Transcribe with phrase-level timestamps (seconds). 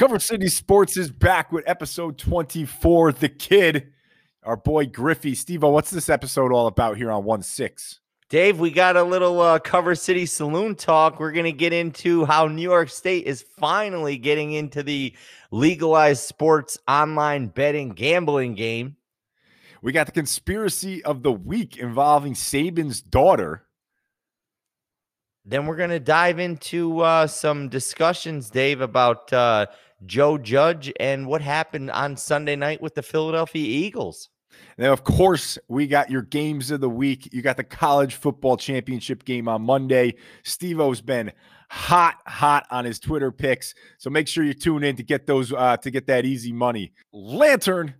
[0.00, 3.12] Cover City Sports is back with episode 24.
[3.12, 3.92] The kid,
[4.42, 5.34] our boy Griffey.
[5.34, 8.00] Steve, what's this episode all about here on 1 6?
[8.30, 11.20] Dave, we got a little uh, Cover City Saloon talk.
[11.20, 15.14] We're going to get into how New York State is finally getting into the
[15.50, 18.96] legalized sports online betting gambling game.
[19.82, 23.66] We got the conspiracy of the week involving Saban's daughter.
[25.44, 29.66] Then we're going to dive into uh, some discussions, Dave, about uh,
[30.06, 34.28] Joe Judge and what happened on Sunday night with the Philadelphia Eagles.
[34.78, 37.28] Now, of course, we got your games of the week.
[37.32, 40.14] You got the college football championship game on Monday.
[40.42, 41.32] Steve O's been
[41.70, 43.74] hot, hot on his Twitter picks.
[43.98, 46.92] So make sure you tune in to get those uh, to get that easy money.
[47.12, 47.94] Lantern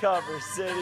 [0.00, 0.80] Cover City.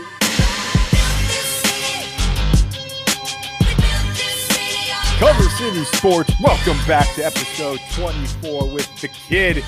[5.18, 6.34] Cover City Sports.
[6.42, 9.64] Welcome back to episode 24 with the kid.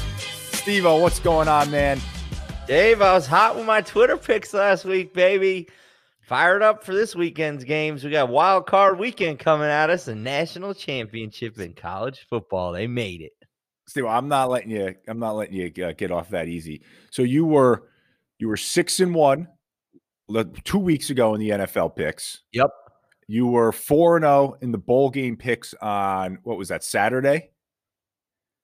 [0.53, 1.99] Steve what's going on, man?
[2.67, 5.69] Dave, I was hot with my Twitter picks last week, baby.
[6.21, 8.05] Fired up for this weekend's games.
[8.05, 12.73] We got wild card weekend coming at us, a national championship in college football.
[12.73, 13.33] They made it.
[13.87, 14.95] Steve, I'm not letting you.
[15.07, 16.83] I'm not letting you uh, get off that easy.
[17.11, 17.85] So you were
[18.39, 19.49] you were six and one
[20.65, 22.43] two weeks ago in the NFL picks.
[22.53, 22.71] Yep.
[23.27, 26.85] You were four and zero oh in the bowl game picks on what was that
[26.85, 27.51] Saturday?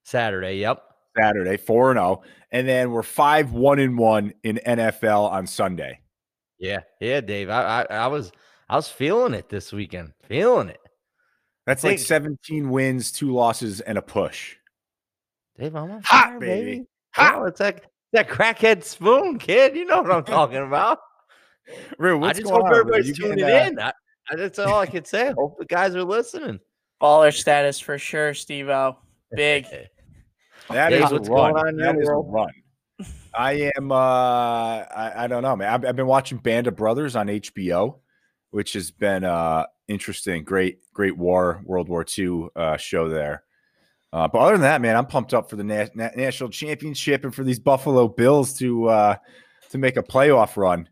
[0.05, 0.58] Saturday.
[0.58, 0.83] Yep.
[1.17, 2.28] Saturday, four and zero, oh.
[2.50, 6.00] and then we're five one and one in NFL on Sunday.
[6.58, 7.50] Yeah, yeah, Dave.
[7.50, 8.33] I, I, I was
[8.69, 10.80] I was feeling it this weekend, feeling it.
[11.67, 14.56] That's like 17 wins, two losses, and a push.
[15.58, 16.70] Dave, I'm on fire, Hot, baby.
[16.70, 16.86] baby.
[17.14, 17.46] Hot.
[17.46, 19.77] It's like that crackhead spoon, kid.
[19.77, 20.98] You know what I'm talking about.
[21.98, 23.48] Rue, I just hope on, everybody's tuning uh...
[23.48, 23.79] in.
[23.79, 23.92] I,
[24.36, 25.29] that's all I can say.
[25.29, 26.61] I hope the guys are listening.
[27.01, 28.97] Baller status for sure, Steve O.
[29.35, 29.67] Big.
[30.70, 31.53] that is what's run.
[31.53, 32.51] going on That is a run.
[33.36, 35.69] I am uh I, I don't know, man.
[35.69, 37.98] I've, I've, been watching Band of Brothers on HBO,
[38.53, 40.45] which has been uh interesting.
[40.45, 43.42] Great, great war, World War II uh show there.
[44.14, 47.25] Uh, but other than that, man, I'm pumped up for the na- na- national championship
[47.25, 49.17] and for these Buffalo Bills to uh,
[49.70, 50.89] to make a playoff run.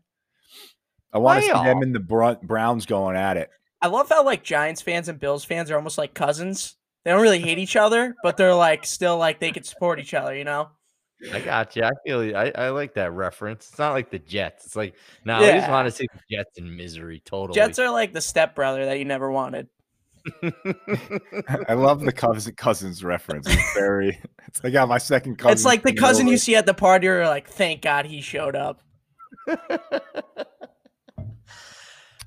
[1.13, 3.49] I want to see them and the Br- Browns going at it.
[3.81, 6.75] I love how like Giants fans and Bills fans are almost like cousins.
[7.05, 10.13] They don't really hate each other, but they're like still like they could support each
[10.13, 10.35] other.
[10.35, 10.71] You know.
[11.31, 11.83] I got you.
[11.83, 13.69] I feel I, I like that reference.
[13.69, 14.65] It's not like the Jets.
[14.65, 15.47] It's like no, yeah.
[15.47, 17.21] I just want to see the Jets in misery.
[17.23, 17.55] Totally.
[17.55, 19.69] Jets are like the stepbrother that you never wanted.
[21.67, 23.47] I love the cousin cousins reference.
[23.47, 24.19] It's very.
[24.47, 25.53] It's like yeah, my second cousin.
[25.53, 27.05] It's like the cousin you see at the party.
[27.05, 28.81] You're like, thank God he showed up.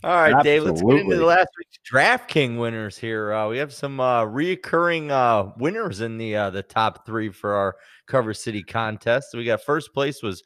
[0.05, 0.43] All right, Absolutely.
[0.45, 0.63] Dave.
[0.63, 3.33] Let's get into the last week's DraftKings winners here.
[3.33, 7.55] Uh, we have some uh, reoccurring uh, winners in the uh, the top three for
[7.55, 9.35] our Cover City contest.
[9.35, 10.45] we got first place was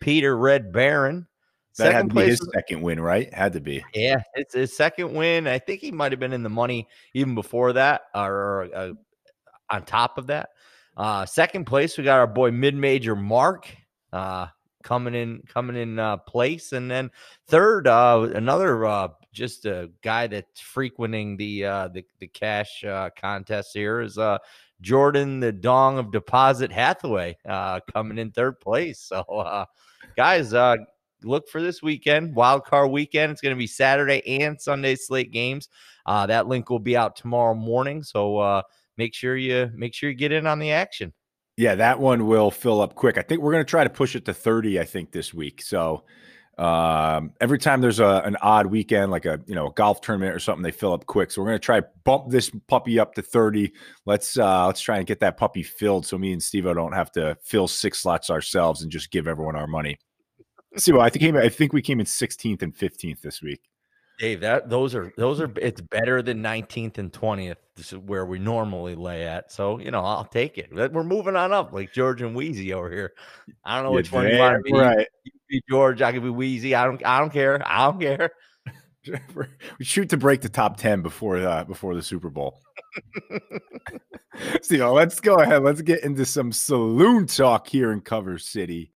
[0.00, 1.26] Peter Red Baron.
[1.78, 3.32] That second had to be his was, second win, right?
[3.32, 3.82] Had to be.
[3.94, 5.46] Yeah, it's his second win.
[5.46, 8.92] I think he might have been in the money even before that, or uh,
[9.70, 10.50] on top of that.
[10.96, 13.74] Uh, second place, we got our boy mid major Mark
[14.12, 14.48] uh,
[14.82, 17.10] coming in, coming in uh, place, and then
[17.48, 23.08] third, uh, another uh, just a guy that's frequenting the uh, the the cash uh,
[23.16, 24.36] contest here is uh,
[24.82, 29.00] Jordan the Dong of Deposit Hathaway uh, coming in third place.
[29.00, 29.64] So, uh,
[30.16, 30.76] guys, uh,
[31.24, 33.32] look for this weekend, wild card weekend.
[33.32, 35.68] It's going to be Saturday and Sunday slate games.
[36.06, 38.02] Uh, that link will be out tomorrow morning.
[38.02, 38.62] So uh,
[38.96, 41.12] make sure you make sure you get in on the action.
[41.56, 43.18] Yeah, that one will fill up quick.
[43.18, 45.60] I think we're going to try to push it to 30, I think, this week.
[45.60, 46.04] So
[46.58, 50.34] um, every time there's a, an odd weekend, like a you know a golf tournament
[50.34, 51.30] or something, they fill up quick.
[51.30, 53.72] So we're going to try to bump this puppy up to 30.
[54.04, 57.10] Let's uh, let's try and get that puppy filled so me and Steve don't have
[57.12, 59.98] to fill six slots ourselves and just give everyone our money.
[60.76, 63.60] See, well, I think I think we came in 16th and 15th this week.
[64.18, 67.56] Dave, that those are those are it's better than 19th and 20th.
[67.74, 69.50] This is where we normally lay at.
[69.50, 70.72] So you know, I'll take it.
[70.72, 73.12] We're moving on up, like George and Wheezy over here.
[73.64, 74.78] I don't know which one you want to be.
[74.78, 75.08] Right.
[75.24, 76.74] You be George, I could be Wheezy.
[76.74, 77.04] I don't.
[77.04, 77.60] I don't care.
[77.66, 78.30] I don't care.
[79.78, 82.60] we shoot to break the top 10 before uh, before the Super Bowl.
[84.62, 85.62] so let's go ahead.
[85.64, 88.92] Let's get into some saloon talk here in Cover City.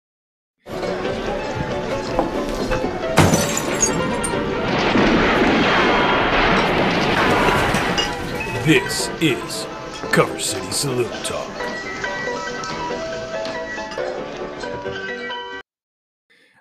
[8.66, 9.68] This is
[10.14, 11.50] Cover City Saloon Talk.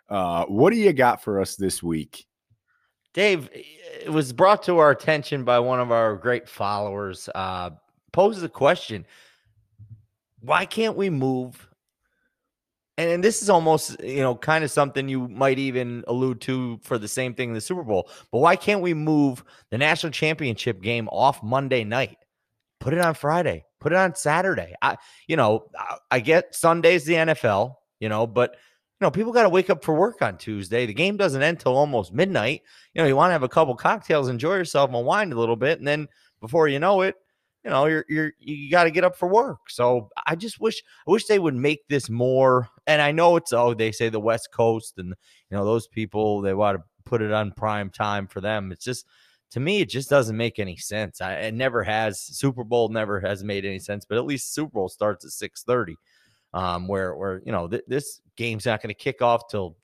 [0.08, 2.26] Uh, what do you got for us this week?
[3.14, 7.28] Dave, it was brought to our attention by one of our great followers.
[7.34, 7.70] Uh,
[8.12, 9.06] poses the question
[10.40, 11.69] Why can't we move
[12.98, 16.98] and this is almost, you know, kind of something you might even allude to for
[16.98, 18.10] the same thing in the Super Bowl.
[18.30, 22.18] But why can't we move the national championship game off Monday night?
[22.80, 23.64] Put it on Friday.
[23.80, 24.74] Put it on Saturday.
[24.82, 28.56] I, you know, I, I get Sunday's the NFL, you know, but
[29.00, 30.86] you know, people got to wake up for work on Tuesday.
[30.86, 32.62] The game doesn't end till almost midnight.
[32.94, 35.56] You know, you want to have a couple cocktails, enjoy yourself, and wind a little
[35.56, 36.08] bit, and then
[36.40, 37.16] before you know it,
[37.64, 39.70] you know, you're you're you got to get up for work.
[39.70, 42.68] So I just wish I wish they would make this more.
[42.87, 45.08] And I know it's oh they say the West Coast and
[45.50, 48.73] you know those people they want to put it on prime time for them.
[48.73, 49.06] It's just
[49.52, 51.20] to me it just doesn't make any sense.
[51.20, 52.20] I, it never has.
[52.20, 54.05] Super Bowl never has made any sense.
[54.05, 55.96] But at least Super Bowl starts at six thirty
[56.55, 59.76] um, where where you know th- this game's not going to kick off till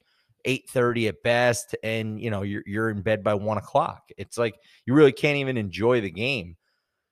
[0.45, 4.11] eight thirty at best, and you know you're you're in bed by one o'clock.
[4.17, 4.55] It's like
[4.87, 6.57] you really can't even enjoy the game.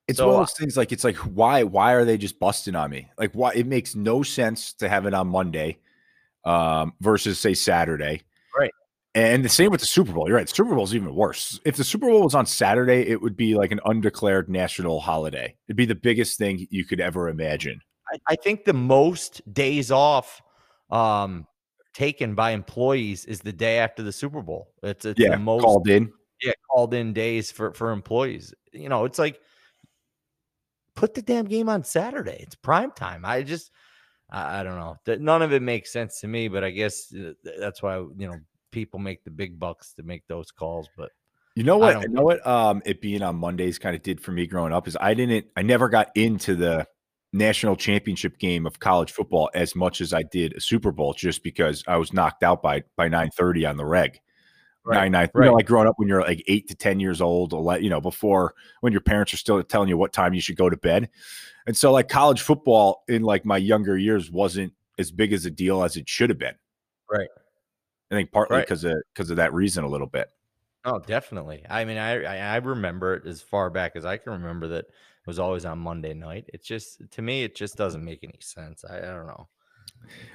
[0.08, 2.76] It's so, one of those things like it's like why why are they just busting
[2.76, 3.11] on me?
[3.19, 5.79] Like why it makes no sense to have it on Monday
[6.44, 8.23] um, versus say Saturday.
[8.56, 8.70] Right.
[9.14, 10.29] And the same with the Super Bowl.
[10.29, 10.47] You're right.
[10.47, 11.58] The Super Bowl is even worse.
[11.64, 15.56] If the Super Bowl was on Saturday, it would be like an undeclared national holiday.
[15.67, 17.81] It'd be the biggest thing you could ever imagine.
[18.12, 20.41] I, I think the most days off
[20.91, 21.47] um,
[21.94, 24.69] taken by employees is the day after the Super Bowl.
[24.82, 26.12] It's, it's yeah, the most called in.
[26.43, 28.53] Yeah, called in days for for employees.
[28.73, 29.41] You know, it's like
[30.96, 32.38] put the damn game on Saturday.
[32.40, 33.25] It's prime time.
[33.25, 33.70] I just
[34.31, 34.96] I, I don't know.
[35.19, 38.38] None of it makes sense to me, but I guess uh, that's why you know
[38.72, 40.88] people make the big bucks to make those calls.
[40.96, 41.10] But
[41.54, 42.02] you know what?
[42.02, 42.44] You know what?
[42.44, 45.46] Um, it being on Mondays kind of did for me growing up is I didn't.
[45.56, 46.87] I never got into the
[47.32, 51.43] national championship game of college football as much as I did a Super Bowl, just
[51.43, 54.20] because I was knocked out by by nine thirty on the reg.
[54.87, 55.31] Right, nine nine.
[55.35, 55.44] Right.
[55.44, 57.53] You know, like growing up when you're like eight to ten years old,
[57.83, 60.71] you know, before when your parents are still telling you what time you should go
[60.71, 61.11] to bed,
[61.67, 65.50] and so like college football in like my younger years wasn't as big as a
[65.50, 66.55] deal as it should have been.
[67.11, 67.29] Right.
[68.12, 68.93] I think partly because right.
[68.93, 70.31] of because of that reason a little bit.
[70.85, 71.65] Oh, definitely.
[71.69, 75.27] I mean, I I remember it as far back as I can remember that it
[75.27, 76.49] was always on Monday night.
[76.55, 78.85] It's just to me, it just doesn't make any sense.
[78.89, 79.49] I, I don't know.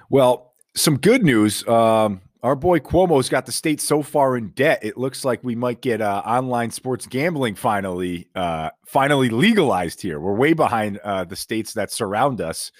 [0.09, 1.65] Well, some good news.
[1.69, 4.79] Um, our boy Cuomo's got the state so far in debt.
[4.81, 10.19] It looks like we might get uh, online sports gambling finally, uh, finally legalized here.
[10.19, 12.71] We're way behind uh, the states that surround us.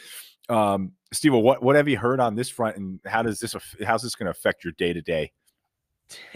[0.50, 3.56] Um, Steve, what what have you heard on this front, and how does this
[3.86, 5.32] how's this going to affect your day to day?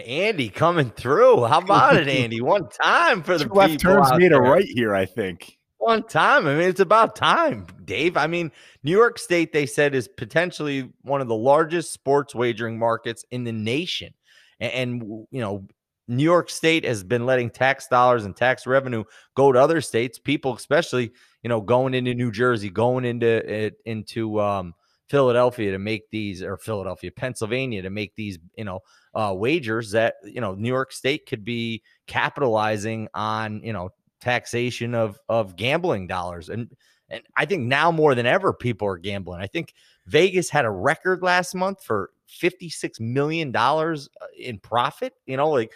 [0.05, 1.45] Andy coming through.
[1.45, 2.41] How about it, Andy?
[2.41, 4.93] One time for the left turns made a right here.
[4.93, 6.47] I think one time.
[6.47, 8.17] I mean, it's about time, Dave.
[8.17, 8.51] I mean,
[8.83, 13.43] New York State, they said, is potentially one of the largest sports wagering markets in
[13.43, 14.13] the nation.
[14.59, 15.67] And, and, you know,
[16.07, 19.03] New York State has been letting tax dollars and tax revenue
[19.35, 20.19] go to other states.
[20.19, 21.11] People, especially,
[21.41, 24.75] you know, going into New Jersey, going into into um,
[25.09, 28.81] Philadelphia to make these, or Philadelphia, Pennsylvania to make these, you know,
[29.15, 33.89] uh, wagers that you know New York State could be capitalizing on, you know,
[34.25, 36.75] taxation of of gambling dollars and
[37.09, 39.39] and I think now more than ever people are gambling.
[39.39, 39.73] I think
[40.07, 45.49] Vegas had a record last month for 56 million dollars uh, in profit, you know,
[45.49, 45.71] like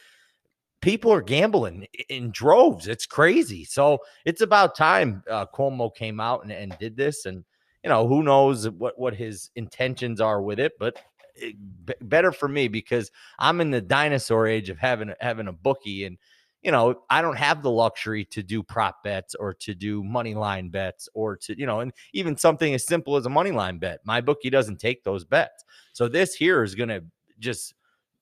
[0.82, 2.88] people are gambling in droves.
[2.88, 3.64] It's crazy.
[3.64, 7.26] So it's about time uh, Cuomo came out and, and did this.
[7.26, 7.44] And,
[7.84, 10.98] you know, who knows what, what his intentions are with it, but
[11.36, 15.54] it, b- better for me because I'm in the dinosaur age of having, having a
[15.54, 16.18] bookie and,
[16.62, 20.36] you know, I don't have the luxury to do prop bets or to do money
[20.36, 23.78] line bets or to, you know, and even something as simple as a money line
[23.78, 24.00] bet.
[24.04, 25.64] My bookie doesn't take those bets.
[25.94, 27.04] So this here is going to
[27.40, 27.76] just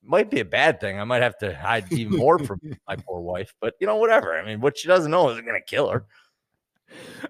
[0.03, 0.99] might be a bad thing.
[0.99, 4.37] I might have to hide even more from my poor wife, but you know, whatever.
[4.37, 6.05] I mean, what she doesn't know isn't going to kill her.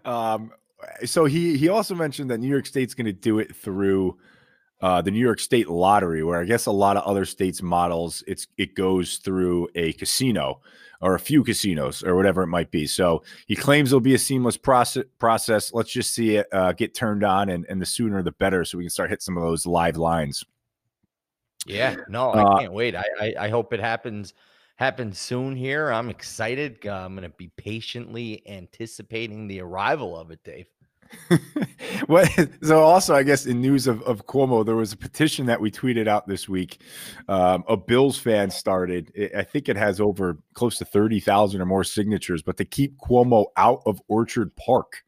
[0.03, 0.51] Um,
[1.05, 4.17] so he he also mentioned that New York State's going to do it through
[4.81, 8.24] uh, the New York State lottery, where I guess a lot of other states models
[8.27, 10.62] it's it goes through a casino
[11.01, 12.88] or a few casinos or whatever it might be.
[12.88, 15.05] So he claims it'll be a seamless process.
[15.19, 15.74] Process.
[15.74, 18.77] Let's just see it uh, get turned on, and and the sooner the better, so
[18.77, 20.43] we can start hitting some of those live lines.
[21.65, 22.96] Yeah, no, I uh, can't wait.
[22.96, 24.34] I, I, I hope it happens
[24.77, 25.55] happens soon.
[25.55, 26.86] Here, I'm excited.
[26.86, 30.67] I'm going to be patiently anticipating the arrival of it, Dave.
[32.09, 32.31] what,
[32.63, 35.69] so also, I guess in news of, of Cuomo, there was a petition that we
[35.69, 36.81] tweeted out this week.
[37.27, 39.11] Um, a Bills fan started.
[39.13, 42.65] It, I think it has over close to thirty thousand or more signatures, but to
[42.65, 45.03] keep Cuomo out of Orchard Park.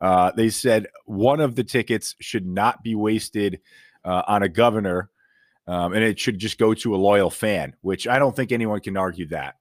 [0.00, 3.60] Uh, they said one of the tickets should not be wasted
[4.04, 5.10] uh, on a governor,
[5.68, 7.76] um, and it should just go to a loyal fan.
[7.82, 9.54] Which I don't think anyone can argue that.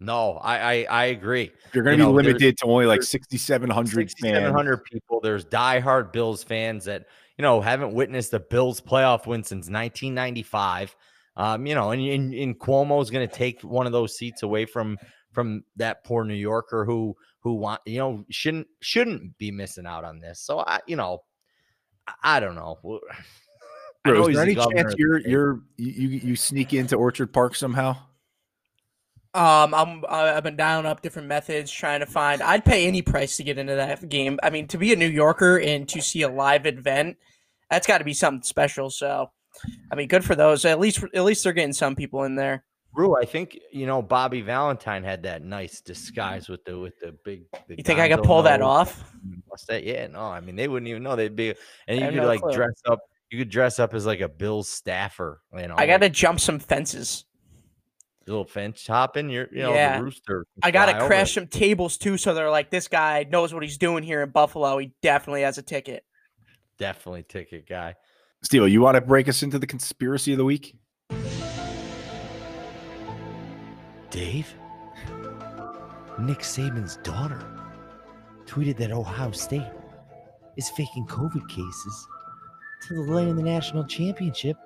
[0.00, 1.52] No, I I, I agree.
[1.74, 4.12] You're going to You be know, limited to only like 6,700 fans.
[4.12, 5.20] 6,700 people.
[5.20, 10.96] There's diehard Bills fans that you know haven't witnessed a Bills playoff win since 1995.
[11.36, 14.42] Um, you know, and, and, and Cuomo is going to take one of those seats
[14.42, 14.98] away from
[15.32, 20.04] from that poor New Yorker who who want you know shouldn't shouldn't be missing out
[20.04, 20.40] on this.
[20.40, 21.24] So I you know
[22.06, 22.78] I, I don't know.
[24.06, 27.54] I know is there any chance you're you're you you you sneak into Orchard Park
[27.54, 27.96] somehow?
[29.32, 32.42] Um, I'm I've been dialing up different methods trying to find.
[32.42, 34.40] I'd pay any price to get into that game.
[34.42, 37.16] I mean, to be a New Yorker and to see a live event,
[37.70, 38.90] that's got to be something special.
[38.90, 39.30] So,
[39.92, 40.64] I mean, good for those.
[40.64, 42.64] At least at least they're getting some people in there.
[42.92, 47.16] Rue, I think you know Bobby Valentine had that nice disguise with the with the
[47.24, 47.44] big.
[47.68, 49.14] The You think I could pull that off?
[49.48, 49.84] Mustache.
[49.84, 51.54] Yeah, no, I mean they wouldn't even know they'd be,
[51.86, 52.52] and you could no like clue.
[52.52, 52.98] dress up.
[53.30, 55.40] You could dress up as like a Bills staffer.
[55.56, 57.26] You know, I got to like jump some fences.
[58.30, 59.28] A little fence hopping.
[59.28, 59.98] You're, you know, Yeah.
[59.98, 60.46] the rooster.
[60.62, 63.52] I got to fly over crash some tables too, so they're like, this guy knows
[63.52, 64.78] what he's doing here in Buffalo.
[64.78, 66.04] He definitely has a ticket.
[66.78, 67.96] Definitely ticket guy.
[68.42, 70.74] Steve, you want to break us into the conspiracy of the week?
[74.10, 74.52] Dave,
[76.18, 77.44] Nick Saban's daughter
[78.46, 79.62] tweeted that Ohio State
[80.56, 82.08] is faking COVID cases
[82.88, 84.56] to delay in the national championship,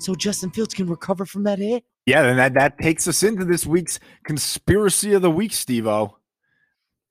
[0.00, 1.84] so Justin Fields can recover from that hit.
[2.10, 6.16] Yeah, then that, that takes us into this week's conspiracy of the week, Steve O.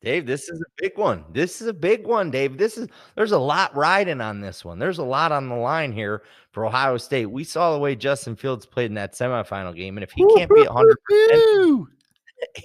[0.01, 1.23] Dave, this is a big one.
[1.31, 2.57] This is a big one, Dave.
[2.57, 4.77] This is there's a lot riding on this one.
[4.77, 7.27] There's a lot on the line here for Ohio State.
[7.27, 10.49] We saw the way Justin Fields played in that semifinal game, and if he can't
[10.53, 10.97] be 100,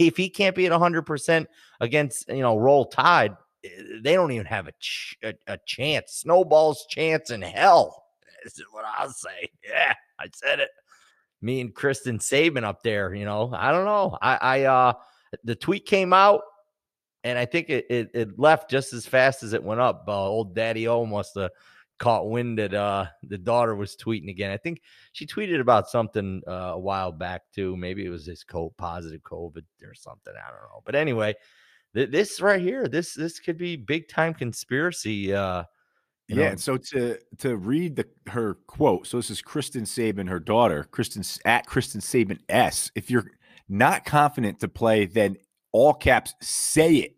[0.00, 1.48] if he can't be at 100 percent
[1.80, 3.68] against you know Roll Tide, eh,
[4.00, 6.24] they don't even have a ch- a, a chance.
[6.24, 8.06] Snowball's chance in hell.
[8.42, 9.48] This is what I'll say.
[9.64, 10.70] Yeah, I said it.
[11.44, 13.14] Me and Kristen Saban up there.
[13.14, 14.18] You know, I don't know.
[14.20, 14.92] I, I uh,
[15.44, 16.40] the tweet came out
[17.22, 20.04] and I think it, it, it left just as fast as it went up.
[20.08, 21.50] Uh, old Daddy O must have
[21.98, 24.50] caught wind that uh, the daughter was tweeting again.
[24.50, 24.82] I think
[25.12, 27.76] she tweeted about something uh, a while back too.
[27.76, 30.34] Maybe it was this co- positive COVID or something.
[30.34, 30.82] I don't know.
[30.84, 31.34] But anyway,
[31.94, 35.32] th- this right here, this this could be big time conspiracy.
[35.32, 35.64] Uh,
[36.28, 39.82] you Yeah, know, and so to to read the her quote, so this is Kristen
[39.84, 42.90] Saban, her daughter, Kristen at Kristen Saban S.
[42.94, 43.30] If you're
[43.68, 45.36] not confident to play, then
[45.72, 47.16] all caps say it.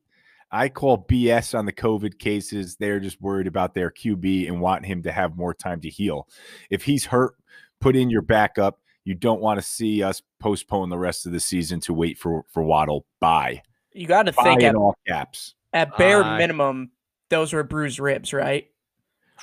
[0.50, 2.76] I call BS on the COVID cases.
[2.76, 6.28] They're just worried about their QB and want him to have more time to heal.
[6.70, 7.34] If he's hurt,
[7.80, 8.78] put in your backup.
[9.04, 12.44] You don't want to see us postpone the rest of the season to wait for
[12.52, 13.06] for Waddle.
[13.20, 13.62] Bye.
[13.92, 15.54] You got to think at, all caps.
[15.72, 16.90] at bare I- minimum,
[17.30, 18.68] those were bruised ribs, right?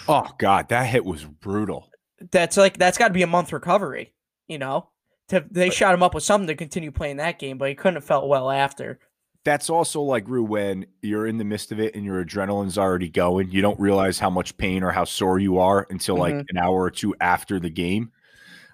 [0.07, 1.89] Oh God, that hit was brutal.
[2.31, 4.13] That's like that's got to be a month recovery.
[4.47, 4.89] You know,
[5.29, 7.95] to, they shot him up with something to continue playing that game, but he couldn't
[7.95, 8.99] have felt well after.
[9.45, 13.09] that's also like Rue when you're in the midst of it and your adrenaline's already
[13.09, 13.51] going.
[13.51, 16.45] You don't realize how much pain or how sore you are until like Mhm.
[16.49, 18.11] an hour or two after the game.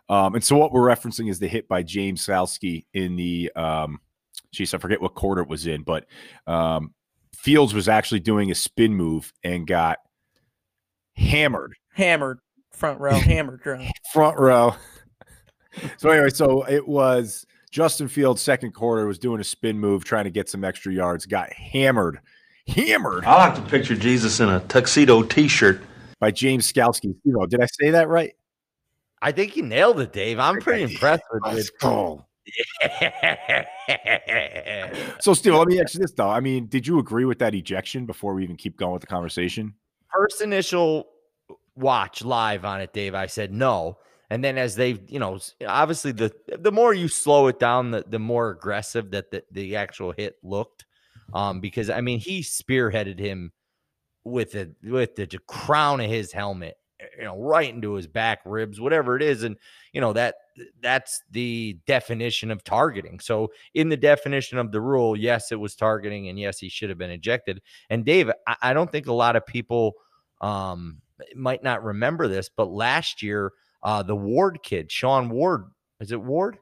[0.10, 4.00] Um, and so what we're referencing is the hit by James Skalski in the um
[4.52, 6.06] geez, I forget what quarter it was in, but
[6.48, 6.94] um
[7.36, 10.00] Fields was actually doing a spin move and got
[11.20, 12.40] hammered Hammered
[12.72, 13.92] front row, hammered drunk.
[14.14, 14.74] front row.
[15.98, 20.24] so anyway, so it was Justin Fields second quarter was doing a spin move trying
[20.24, 22.20] to get some extra yards, got hammered,
[22.68, 25.82] hammered I like to picture Jesus in a tuxedo T-shirt.
[26.20, 27.16] by James Skalski.
[27.24, 28.34] You know, did I say that right?
[29.22, 30.40] I think you nailed it, Dave.
[30.40, 32.26] I'm pretty impressed with Let's with.
[35.20, 36.30] So, Steve, let me ask you this though.
[36.30, 39.08] I mean, did you agree with that ejection before we even keep going with the
[39.08, 39.74] conversation?
[40.14, 41.08] First initial
[41.76, 43.98] watch live on it, Dave, I said no.
[44.30, 48.04] And then as they, you know, obviously the the more you slow it down, the,
[48.08, 50.86] the more aggressive that the, the actual hit looked.
[51.34, 53.52] Um, because I mean he spearheaded him
[54.24, 56.78] with the with the crown of his helmet,
[57.18, 59.44] you know, right into his back ribs, whatever it is.
[59.44, 59.58] And
[59.94, 60.36] you know, that
[60.82, 63.20] that's the definition of targeting.
[63.20, 66.90] So in the definition of the rule, yes, it was targeting, and yes, he should
[66.90, 67.62] have been ejected.
[67.90, 69.94] And Dave, I, I don't think a lot of people
[70.42, 71.02] um,
[71.36, 75.66] might not remember this, but last year, uh, the Ward kid, Sean Ward,
[76.00, 76.58] is it Ward?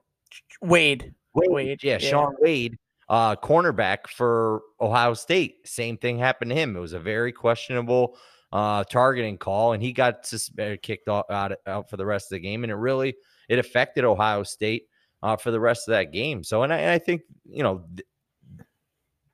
[0.61, 1.13] Wade.
[1.33, 2.09] Wade, Wade, yeah, yeah.
[2.09, 2.77] Sean Wade
[3.09, 5.67] uh, cornerback for Ohio State.
[5.67, 6.75] Same thing happened to him.
[6.75, 8.17] It was a very questionable
[8.51, 12.39] uh, targeting call, and he got suspended, kicked out, out for the rest of the
[12.39, 13.15] game, and it really
[13.49, 14.87] it affected Ohio State
[15.23, 16.43] uh, for the rest of that game.
[16.43, 18.07] So, and I, and I think you know th-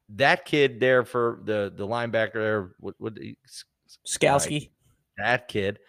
[0.09, 3.19] that kid there for the the linebacker there, what would
[4.05, 4.69] Skalski,
[5.17, 5.79] that kid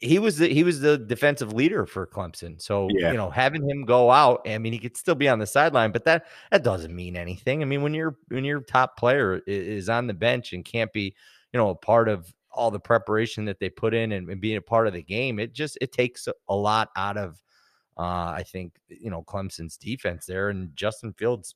[0.00, 2.60] he was the, he was the defensive leader for Clemson.
[2.60, 3.10] So yeah.
[3.10, 5.92] you know, having him go out, I mean, he could still be on the sideline,
[5.92, 7.62] but that that doesn't mean anything.
[7.62, 11.14] I mean, when your when your top player is on the bench and can't be,
[11.52, 14.56] you know, a part of all the preparation that they put in and, and being
[14.56, 17.42] a part of the game, it just it takes a lot out of,
[18.02, 20.48] uh, I think, you know, Clemson's defense there.
[20.48, 21.54] And Justin Fields,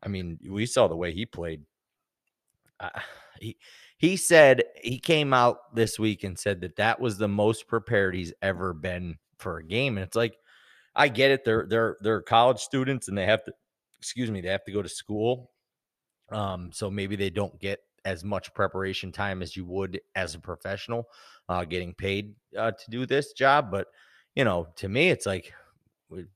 [0.00, 1.62] I mean, we saw the way he played.
[2.78, 2.90] Uh,
[3.40, 3.56] he
[3.98, 8.14] he said he came out this week and said that that was the most prepared
[8.14, 9.96] he's ever been for a game.
[9.98, 10.36] And it's like,
[10.94, 11.44] I get it.
[11.44, 13.52] They're they're they're college students and they have to,
[13.98, 15.50] excuse me, they have to go to school.
[16.30, 20.38] Um, so maybe they don't get as much preparation time as you would as a
[20.38, 21.08] professional,
[21.48, 23.70] uh, getting paid uh, to do this job.
[23.72, 23.88] But
[24.36, 25.52] you know, to me, it's like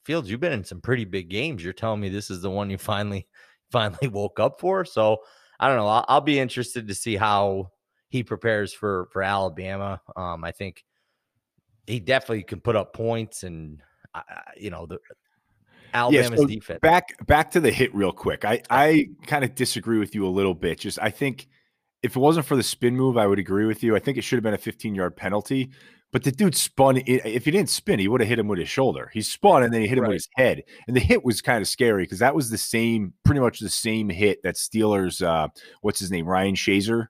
[0.05, 1.63] Fields, you've been in some pretty big games.
[1.63, 3.29] You're telling me this is the one you finally
[3.71, 4.85] finally woke up for.
[4.85, 5.19] So
[5.61, 5.87] I don't know.
[5.87, 7.71] I'll, I'll, be interested to see how
[8.09, 10.01] he prepares for for Alabama.
[10.17, 10.85] Um, I think
[11.87, 13.81] he definitely can put up points, and
[14.15, 14.23] uh,
[14.57, 14.99] you know the
[15.93, 16.81] Alabama's yeah, so defense.
[16.81, 18.45] Back back to the hit real quick.
[18.45, 20.81] I I kind of disagree with you a little bit.
[20.81, 21.47] Just I think
[22.03, 23.95] if it wasn't for the spin move, I would agree with you.
[23.95, 25.71] I think it should have been a 15 yard penalty.
[26.13, 27.01] But the dude spun.
[27.07, 29.11] If he didn't spin, he would have hit him with his shoulder.
[29.13, 30.09] He spun and then he hit him right.
[30.09, 30.63] with his head.
[30.89, 33.69] And the hit was kind of scary because that was the same, pretty much the
[33.69, 35.25] same hit that Steelers.
[35.25, 35.49] Uh,
[35.83, 36.27] what's his name?
[36.27, 37.07] Ryan Shazer?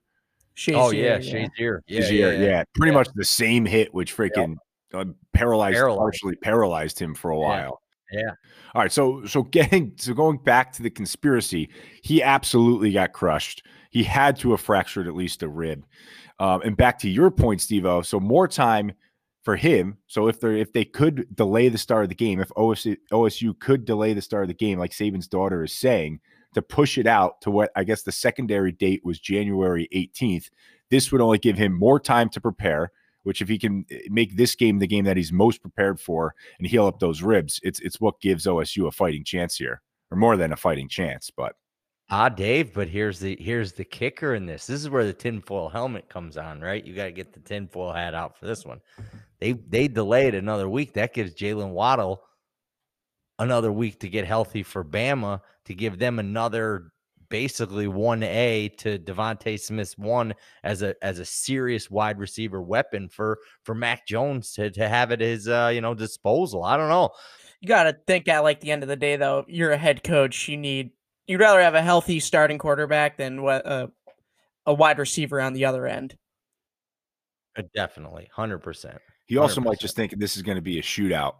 [0.56, 1.80] Shazier oh yeah, Shazier.
[1.86, 2.64] Yeah, Shazier, yeah, yeah, yeah.
[2.74, 4.56] Pretty much the same hit, which freaking
[4.92, 7.80] uh, paralyzed, paralyzed, partially paralyzed him for a while.
[8.12, 8.30] Yeah.
[8.74, 8.92] All right.
[8.92, 11.70] So so getting so going back to the conspiracy,
[12.02, 13.62] he absolutely got crushed.
[13.90, 15.84] He had to have fractured at least a rib.
[16.40, 18.92] Um, and back to your point, Steve so more time
[19.42, 19.98] for him.
[20.06, 23.58] So if they if they could delay the start of the game, if OSU, OSU
[23.58, 26.20] could delay the start of the game, like Saban's daughter is saying,
[26.54, 30.48] to push it out to what I guess the secondary date was January 18th,
[30.90, 32.90] this would only give him more time to prepare.
[33.22, 36.34] Which, if he can eh, make this game the game that he's most prepared for
[36.58, 40.16] and heal up those ribs, it's it's what gives OSU a fighting chance here, or
[40.16, 41.30] more than a fighting chance.
[41.30, 41.54] But
[42.12, 44.66] Ah, Dave, but here's the here's the kicker in this.
[44.66, 46.84] This is where the tinfoil helmet comes on, right?
[46.84, 48.80] You got to get the tinfoil hat out for this one.
[49.38, 50.94] They they delayed another week.
[50.94, 52.20] That gives Jalen Waddle
[53.38, 56.92] another week to get healthy for Bama to give them another
[57.28, 63.08] basically one A to DeVonta Smith one as a as a serious wide receiver weapon
[63.08, 66.64] for for Mac Jones to to have at his uh you know disposal.
[66.64, 67.10] I don't know.
[67.60, 70.02] You got to think at like the end of the day though, you're a head
[70.02, 70.48] coach.
[70.48, 70.90] You need
[71.30, 73.86] you'd rather have a healthy starting quarterback than what uh,
[74.66, 76.16] a wide receiver on the other end.
[77.56, 78.98] Uh, definitely, hundred percent.
[79.26, 79.64] He also 100%.
[79.64, 81.36] might just think this is going to be a shootout,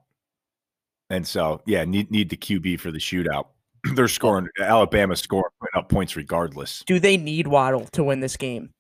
[1.11, 3.49] and so yeah, need need the QB for the shootout.
[3.95, 4.47] They're scoring.
[4.61, 6.85] Alabama scoring, putting up points regardless.
[6.87, 8.71] Do they need Waddle to win this game?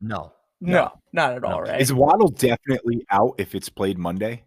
[0.00, 1.48] No, no, no not at no.
[1.48, 1.62] all.
[1.62, 1.80] Right?
[1.80, 4.44] Is Waddle definitely out if it's played Monday?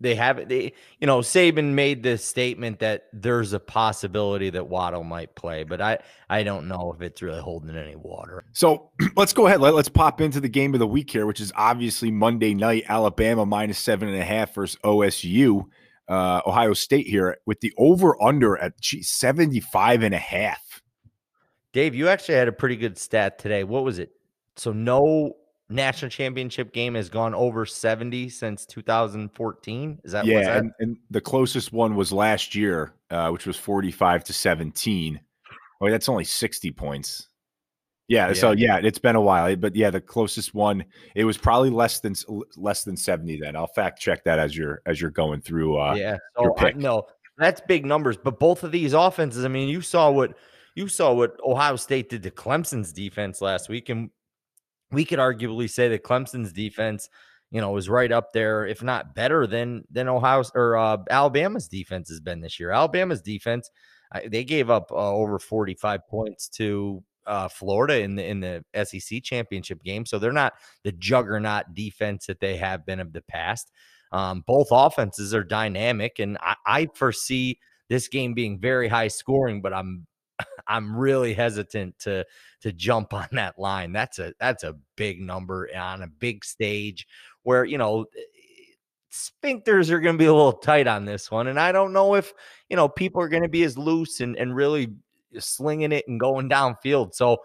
[0.00, 5.04] They have they you know Saban made this statement that there's a possibility that Waddle
[5.04, 8.44] might play, but I I don't know if it's really holding any water.
[8.52, 9.60] So let's go ahead.
[9.60, 12.84] Let, us pop into the game of the week here, which is obviously Monday night.
[12.88, 15.64] Alabama minus seven and a half versus OSU.
[16.08, 20.82] Uh, Ohio State here with the over under at geez, 75 and a half.
[21.72, 23.64] Dave, you actually had a pretty good stat today.
[23.64, 24.12] What was it?
[24.54, 25.32] So no
[25.68, 30.00] national championship game has gone over 70 since 2014.
[30.04, 30.42] Is that yeah?
[30.42, 30.56] That?
[30.58, 35.20] And, and, the closest one was last year, uh, which was 45 to 17.
[35.80, 37.28] Oh, that's only 60 points.
[38.08, 40.84] Yeah, yeah, so yeah, it's been a while, but yeah, the closest one
[41.16, 42.14] it was probably less than
[42.56, 43.56] less than 70 then.
[43.56, 46.18] I'll fact check that as you're as you're going through uh Yeah.
[46.38, 50.08] So I, no, that's big numbers, but both of these offenses, I mean, you saw
[50.12, 50.36] what
[50.76, 54.10] you saw what Ohio State did to Clemson's defense last week and
[54.96, 57.10] we could arguably say that Clemson's defense,
[57.50, 61.68] you know, is right up there, if not better than than Ohio or uh, Alabama's
[61.68, 62.70] defense has been this year.
[62.70, 63.70] Alabama's defense,
[64.14, 68.64] uh, they gave up uh, over 45 points to uh, Florida in the in the
[68.86, 73.20] SEC championship game, so they're not the juggernaut defense that they have been of the
[73.20, 73.70] past.
[74.12, 77.58] Um, both offenses are dynamic, and I, I foresee
[77.90, 80.06] this game being very high scoring, but I'm
[80.68, 82.24] I'm really hesitant to
[82.62, 83.92] to jump on that line.
[83.92, 87.06] That's a that's a big number on a big stage
[87.42, 88.20] where you know eh,
[89.12, 92.14] sphincters are going to be a little tight on this one, and I don't know
[92.14, 92.32] if
[92.68, 94.94] you know people are going to be as loose and and really
[95.38, 97.14] slinging it and going downfield.
[97.14, 97.38] So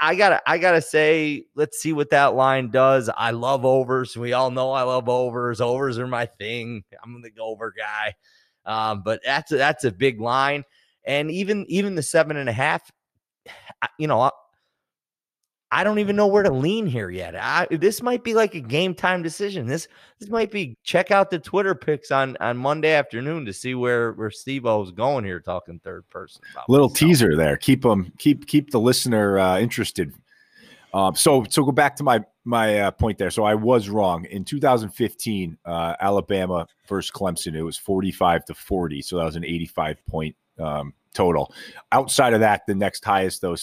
[0.00, 3.08] I gotta I gotta say, let's see what that line does.
[3.16, 4.16] I love overs.
[4.16, 5.60] We all know I love overs.
[5.60, 6.82] Overs are my thing.
[7.04, 8.14] I'm the over guy.
[8.64, 10.64] Um, but that's a, that's a big line,
[11.06, 12.90] and even even the seven and a half,
[13.98, 14.30] you know,
[15.72, 17.34] I don't even know where to lean here yet.
[17.34, 19.66] I, this might be like a game time decision.
[19.66, 19.88] This
[20.18, 24.12] this might be check out the Twitter picks on on Monday afternoon to see where
[24.12, 26.40] where Steve is going here talking third person.
[26.52, 26.70] About.
[26.70, 26.98] Little myself.
[26.98, 27.56] teaser there.
[27.56, 30.14] Keep them keep keep the listener uh, interested.
[30.94, 33.32] Um, so so go back to my my uh, point there.
[33.32, 35.58] So I was wrong in 2015.
[35.64, 37.54] Uh, Alabama versus Clemson.
[37.56, 39.02] It was 45 to 40.
[39.02, 41.52] So that was an 85 point um, total.
[41.92, 43.56] Outside of that, the next highest though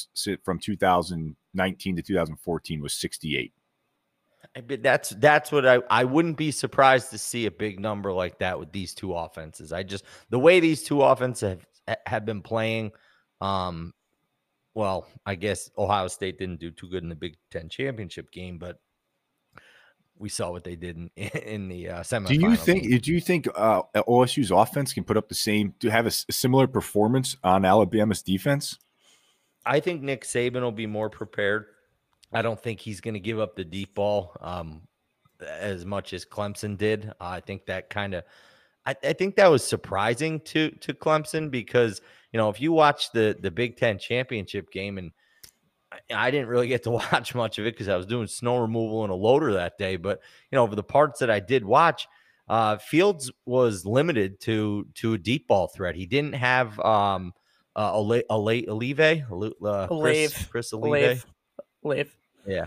[0.44, 3.54] from 2019 to 2014 was 68.
[4.68, 8.38] But that's that's what I I wouldn't be surprised to see a big number like
[8.40, 9.74] that with these two offenses.
[9.74, 12.92] I just the way these two offenses have have been playing.
[13.42, 13.94] Um,
[14.76, 18.58] well, I guess Ohio State didn't do too good in the Big Ten championship game,
[18.58, 18.80] but
[20.18, 22.28] we saw what they did in, in the uh, semifinal.
[22.28, 22.84] Do you think?
[22.84, 23.00] Game.
[23.00, 25.74] Do you think uh, OSU's offense can put up the same?
[25.80, 28.78] To have a, a, similar performance on Alabama's defense?
[29.66, 31.68] I think Nick Saban will be more prepared.
[32.32, 34.82] I don't think he's going to give up the deep ball um,
[35.48, 37.10] as much as Clemson did.
[37.22, 38.24] Uh, I think that kind of.
[38.86, 43.12] I, I think that was surprising to to Clemson because you know if you watch
[43.12, 45.12] the the Big Ten championship game and
[46.14, 49.04] I didn't really get to watch much of it because I was doing snow removal
[49.06, 49.96] in a loader that day.
[49.96, 50.20] But
[50.52, 52.08] you know, for the parts that I did watch,
[52.48, 55.96] uh, Fields was limited to to a deep ball threat.
[55.96, 57.34] He didn't have um
[57.76, 61.26] uh, a late a late Olive, uh, Chris, Chris Olive,
[61.84, 62.16] Olive.
[62.46, 62.66] Yeah,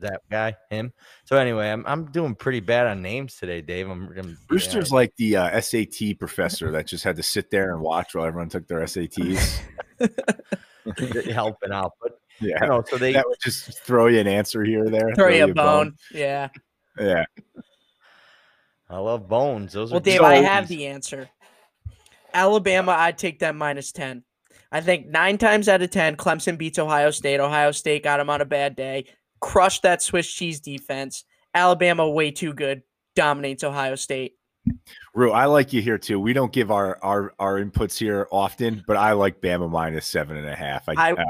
[0.00, 0.92] that guy, him.
[1.24, 3.88] So anyway, I'm I'm doing pretty bad on names today, Dave.
[3.88, 4.96] I'm, I'm Brewster's yeah.
[4.96, 8.48] like the uh, SAT professor that just had to sit there and watch while everyone
[8.48, 9.60] took their SATs.
[11.32, 12.62] helping out, but yeah.
[12.62, 15.14] You know, so they that would just throw you an answer here or there.
[15.14, 15.54] Throw, throw you a bone.
[15.54, 15.96] bone.
[16.12, 16.48] Yeah.
[16.98, 17.24] Yeah.
[18.88, 19.72] I love bones.
[19.72, 20.06] Those are good.
[20.06, 21.28] well, Dave, I have the answer.
[22.34, 24.24] Alabama, I'd take that minus 10.
[24.72, 27.40] I think nine times out of 10, Clemson beats Ohio State.
[27.40, 29.06] Ohio State got them on a bad day,
[29.40, 31.24] crushed that Swiss cheese defense.
[31.54, 32.82] Alabama, way too good,
[33.16, 34.34] dominates Ohio State.
[35.14, 36.20] Rue, I like you here too.
[36.20, 40.36] We don't give our our our inputs here often, but I like Bama minus seven
[40.36, 40.88] and a half.
[40.88, 41.24] I, I, uh,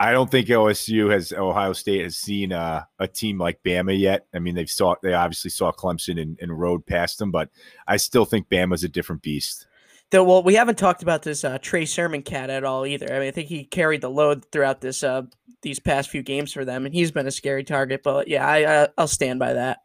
[0.00, 4.26] I don't think OSU has Ohio State has seen uh, a team like Bama yet.
[4.34, 7.50] I mean, they've saw they obviously saw Clemson and, and rode past them, but
[7.86, 9.66] I still think Bama's a different beast.
[10.10, 13.06] The, well, we haven't talked about this uh, Trey Sermon cat at all either.
[13.12, 15.22] I mean, I think he carried the load throughout this uh,
[15.62, 18.02] these past few games for them, and he's been a scary target.
[18.02, 19.78] But yeah, I, I will stand by that.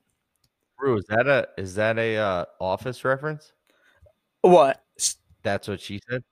[0.80, 3.54] Rue, is that a is that a uh, office reference?
[4.42, 4.84] What?
[5.44, 6.24] That's what she said.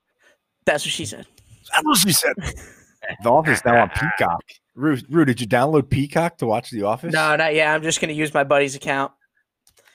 [0.64, 1.26] That's what she said.
[1.72, 2.34] That's what she said.
[3.22, 4.42] The Office now on Peacock.
[4.74, 7.12] Rue, Rue, did you download Peacock to watch The Office?
[7.12, 7.68] No, not yet.
[7.68, 9.12] I'm just going to use my buddy's account.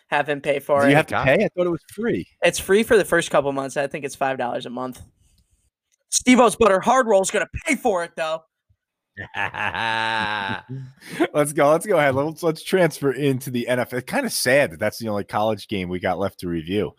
[0.08, 0.90] Have him pay for Do it.
[0.92, 1.46] You have to pay.
[1.46, 2.28] I thought it was free.
[2.42, 3.78] It's free for the first couple months.
[3.78, 5.02] I think it's five dollars a month.
[6.10, 8.44] Steve O's butter hard roll is going to pay for it though.
[11.34, 11.70] let's go.
[11.70, 12.16] Let's go ahead.
[12.16, 13.94] Let's let's transfer into the NFL.
[13.94, 16.94] It's kind of sad that that's the only college game we got left to review.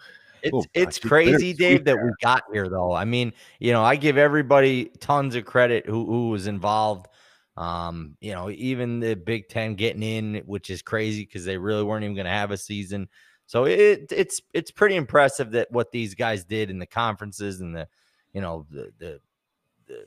[0.44, 2.92] It's oh, it's crazy, Dave, that we got here though.
[2.92, 7.08] I mean, you know, I give everybody tons of credit who, who was involved.
[7.56, 11.82] Um, you know, even the Big Ten getting in, which is crazy because they really
[11.82, 13.08] weren't even going to have a season.
[13.46, 17.74] So it it's it's pretty impressive that what these guys did in the conferences and
[17.74, 17.88] the,
[18.32, 19.20] you know, the the
[19.86, 20.06] the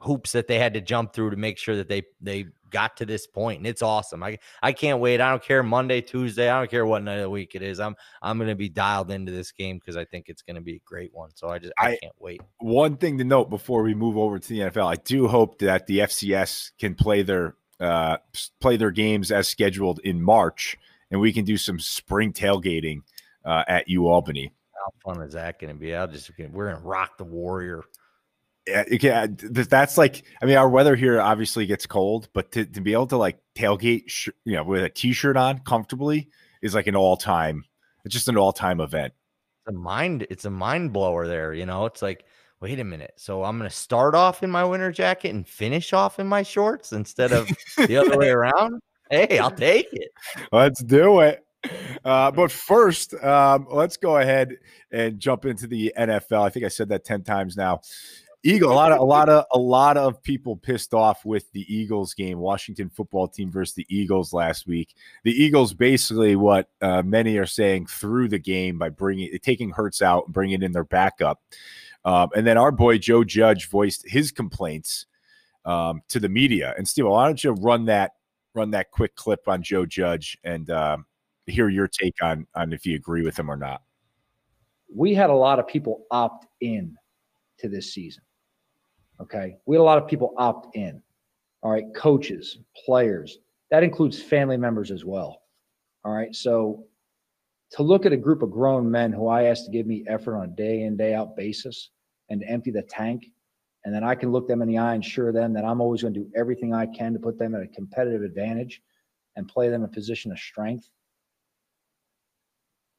[0.00, 3.06] hoops that they had to jump through to make sure that they they got to
[3.06, 4.22] this point and it's awesome.
[4.22, 5.20] I I can't wait.
[5.20, 7.80] I don't care Monday, Tuesday, I don't care what night of the week it is.
[7.80, 10.62] I'm I'm going to be dialed into this game because I think it's going to
[10.62, 11.30] be a great one.
[11.34, 12.40] So I just I, I, can't wait.
[12.58, 15.86] One thing to note before we move over to the NFL, I do hope that
[15.86, 18.18] the FCS can play their uh
[18.60, 20.76] play their games as scheduled in March
[21.10, 23.02] and we can do some spring tailgating
[23.44, 24.52] uh, at U Albany.
[24.74, 25.94] How fun is that going to be?
[25.94, 27.82] I'll just we're going to rock the Warrior
[29.00, 32.92] yeah, that's like I mean our weather here obviously gets cold, but to, to be
[32.92, 36.28] able to like tailgate, sh- you know, with a t-shirt on comfortably
[36.62, 37.64] is like an all-time.
[38.04, 39.12] It's just an all-time event.
[39.66, 40.26] It's a mind.
[40.30, 41.52] It's a mind blower there.
[41.52, 42.24] You know, it's like
[42.60, 43.14] wait a minute.
[43.16, 46.42] So I'm going to start off in my winter jacket and finish off in my
[46.42, 48.80] shorts instead of the other way around.
[49.10, 50.10] Hey, I'll take it.
[50.52, 51.44] Let's do it.
[52.04, 54.56] Uh, but first, um, let's go ahead
[54.92, 56.42] and jump into the NFL.
[56.42, 57.80] I think I said that 10 times now.
[58.48, 61.66] Eagle, a lot of a lot of a lot of people pissed off with the
[61.72, 64.94] Eagles game, Washington football team versus the Eagles last week.
[65.24, 70.00] The Eagles basically what uh, many are saying threw the game by bringing taking Hurts
[70.00, 71.42] out and bringing in their backup.
[72.06, 75.04] Um, and then our boy Joe Judge voiced his complaints
[75.66, 76.74] um, to the media.
[76.78, 78.12] And Steve, why don't you run that
[78.54, 81.04] run that quick clip on Joe Judge and um,
[81.44, 83.82] hear your take on on if you agree with him or not?
[84.94, 86.96] We had a lot of people opt in
[87.58, 88.22] to this season.
[89.20, 91.02] Okay, we had a lot of people opt in.
[91.62, 93.38] All right, coaches, players.
[93.70, 95.42] That includes family members as well.
[96.04, 96.84] All right, so
[97.72, 100.36] to look at a group of grown men who I ask to give me effort
[100.36, 101.90] on a day in, day out basis
[102.30, 103.26] and to empty the tank,
[103.84, 106.02] and then I can look them in the eye and assure them that I'm always
[106.02, 108.82] going to do everything I can to put them at a competitive advantage
[109.36, 110.88] and play them in a position of strength.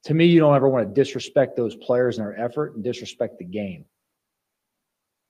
[0.06, 3.38] To me, you don't ever want to disrespect those players and their effort and disrespect
[3.38, 3.86] the game.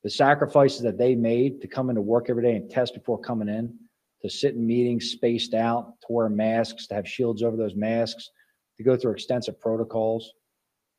[0.03, 3.49] The sacrifices that they made to come into work every day and test before coming
[3.49, 3.77] in,
[4.21, 8.29] to sit in meetings spaced out, to wear masks, to have shields over those masks,
[8.77, 10.33] to go through extensive protocols,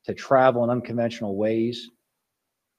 [0.04, 1.88] to travel in unconventional ways,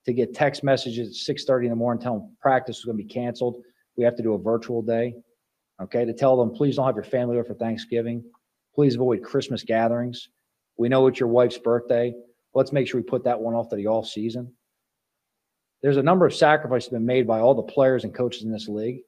[0.05, 3.09] to get text messages at 6:30 in the morning telling practice is going to be
[3.09, 3.61] canceled.
[3.97, 5.15] We have to do a virtual day.
[5.81, 8.23] Okay, to tell them please don't have your family over for Thanksgiving.
[8.75, 10.29] Please avoid Christmas gatherings.
[10.77, 12.13] We know it's your wife's birthday.
[12.53, 14.53] Let's make sure we put that one off to the off season.
[15.81, 18.43] There's a number of sacrifices that have been made by all the players and coaches
[18.43, 19.01] in this league.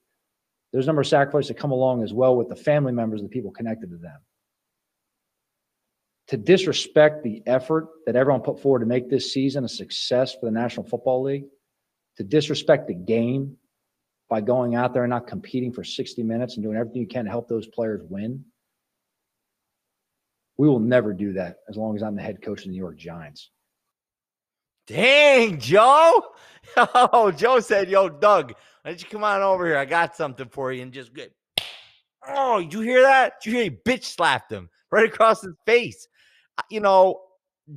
[0.71, 3.27] There's a number of sacrifices that come along as well with the family members of
[3.27, 4.19] the people connected to them
[6.27, 10.45] to disrespect the effort that everyone put forward to make this season a success for
[10.45, 11.45] the National Football League,
[12.17, 13.57] to disrespect the game
[14.29, 17.25] by going out there and not competing for 60 minutes and doing everything you can
[17.25, 18.45] to help those players win.
[20.57, 22.77] We will never do that as long as I'm the head coach of the New
[22.77, 23.49] York Giants.
[24.87, 26.21] Dang, Joe.
[26.75, 29.77] Oh, Joe said, Yo, Doug, why don't you come on over here?
[29.77, 30.81] I got something for you.
[30.81, 31.29] And just good.
[32.27, 33.33] oh, did you hear that?
[33.43, 36.07] Did you hear he bitch slapped him right across his face?
[36.69, 37.21] you know,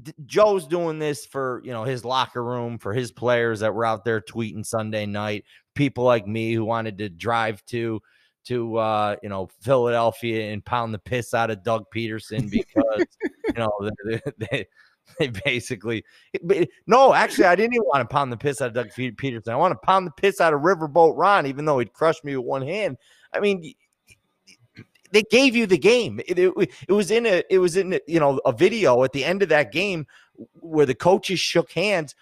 [0.02, 3.84] D- Joe's doing this for you know his locker room for his players that were
[3.84, 5.44] out there tweeting Sunday night.
[5.74, 8.00] People like me who wanted to drive to
[8.46, 13.06] to uh, you know Philadelphia and pound the piss out of Doug Pederson because
[13.46, 13.70] you know
[14.06, 14.66] they, they,
[15.18, 16.04] they basically
[16.86, 19.48] no actually I didn't even want to pound the piss out of Doug Pederson.
[19.48, 22.36] I want to pound the piss out of Riverboat Ron, even though he'd crushed me
[22.36, 22.96] with one hand.
[23.32, 23.74] I mean,
[25.12, 26.20] they gave you the game.
[26.26, 26.52] It, it,
[26.88, 29.42] it, was in a it was in a, you know a video at the end
[29.42, 30.06] of that game
[30.54, 32.14] where the coaches shook hands.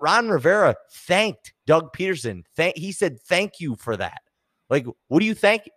[0.00, 2.42] Ron Rivera thanked Doug Pederson.
[2.56, 4.22] Thank he said thank you for that.
[4.68, 5.70] Like, what do you thank?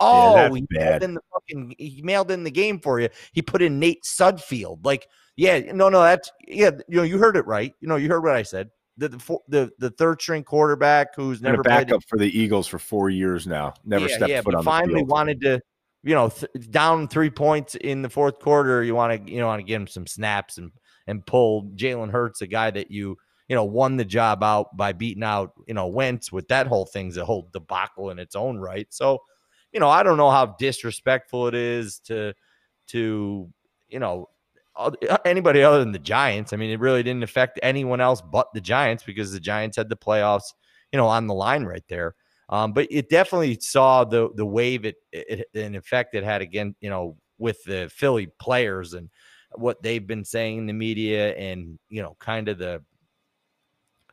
[0.00, 3.08] Oh, yeah, he mailed in the fucking he mailed in the game for you.
[3.32, 4.84] He put in Nate Sudfeld.
[4.84, 7.74] Like, yeah, no, no, that's yeah, you know, you heard it right.
[7.80, 8.70] You know, you heard what I said.
[8.96, 13.10] The the the, the third string quarterback who's never backup for the Eagles for four
[13.10, 13.74] years now.
[13.84, 15.08] Never yeah, stepped yeah, foot on finally field.
[15.08, 15.60] wanted to
[16.02, 19.46] you know, th- down three points in the fourth quarter, you want to, you know,
[19.46, 20.72] want to give him some snaps and
[21.06, 24.92] and pull Jalen Hurts, a guy that you, you know, won the job out by
[24.92, 28.58] beating out, you know, Wentz with that whole thing's a whole debacle in its own
[28.58, 28.86] right.
[28.90, 29.18] So,
[29.72, 32.34] you know, I don't know how disrespectful it is to,
[32.88, 33.48] to,
[33.88, 34.28] you know,
[35.24, 36.52] anybody other than the Giants.
[36.52, 39.88] I mean, it really didn't affect anyone else but the Giants because the Giants had
[39.88, 40.54] the playoffs,
[40.92, 42.14] you know, on the line right there.
[42.48, 46.74] Um, but it definitely saw the the wave it, it in effect it had again,
[46.80, 49.08] you know, with the Philly players and
[49.54, 52.82] what they've been saying in the media and you know, kind of the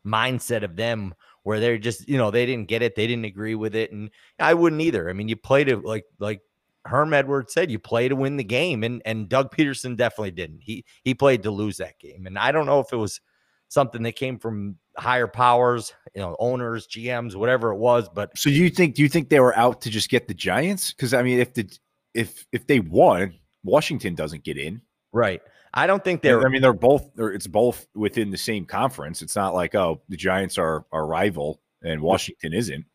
[0.06, 1.15] mindset of them
[1.48, 4.10] where they're just, you know, they didn't get it, they didn't agree with it, and
[4.38, 5.10] I wouldn't either.
[5.10, 6.42] I mean, you played it like like
[6.84, 10.60] Herm Edwards said, you play to win the game, and and Doug Pederson definitely didn't.
[10.60, 13.22] He he played to lose that game, and I don't know if it was
[13.70, 18.10] something that came from higher powers, you know, owners, GMs, whatever it was.
[18.14, 20.92] But so you think do you think they were out to just get the Giants?
[20.92, 21.72] Because I mean, if the
[22.14, 23.34] if if they won,
[23.64, 24.82] Washington doesn't get in.
[25.14, 25.42] Right.
[25.74, 26.46] I don't think they're.
[26.46, 27.10] I mean, they're both.
[27.16, 29.22] They're, it's both within the same conference.
[29.22, 32.86] It's not like oh, the Giants are our rival and Washington isn't.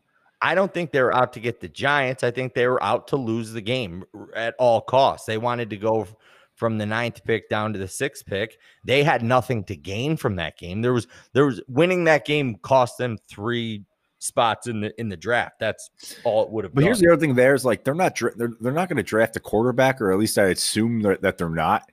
[0.40, 2.24] I don't think they're out to get the Giants.
[2.24, 4.04] I think they were out to lose the game
[4.34, 5.26] at all costs.
[5.26, 6.08] They wanted to go
[6.54, 8.58] from the ninth pick down to the sixth pick.
[8.84, 10.82] They had nothing to gain from that game.
[10.82, 13.84] There was there was winning that game cost them three
[14.18, 15.58] spots in the in the draft.
[15.60, 15.90] That's
[16.24, 16.74] all it would have.
[16.74, 16.86] But done.
[16.86, 19.36] here's the other thing: there is like they're not they're they're not going to draft
[19.36, 21.88] a quarterback, or at least I assume that they're not.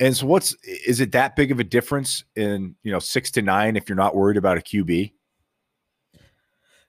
[0.00, 3.42] And so, what's is it that big of a difference in you know six to
[3.42, 5.12] nine if you're not worried about a QB?
[6.14, 6.18] I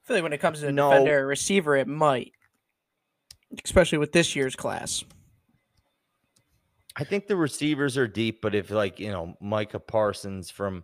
[0.04, 0.90] feel like when it comes to a no.
[0.90, 2.34] defender or receiver, it might,
[3.64, 5.04] especially with this year's class.
[6.96, 10.84] I think the receivers are deep, but if like you know Micah Parsons from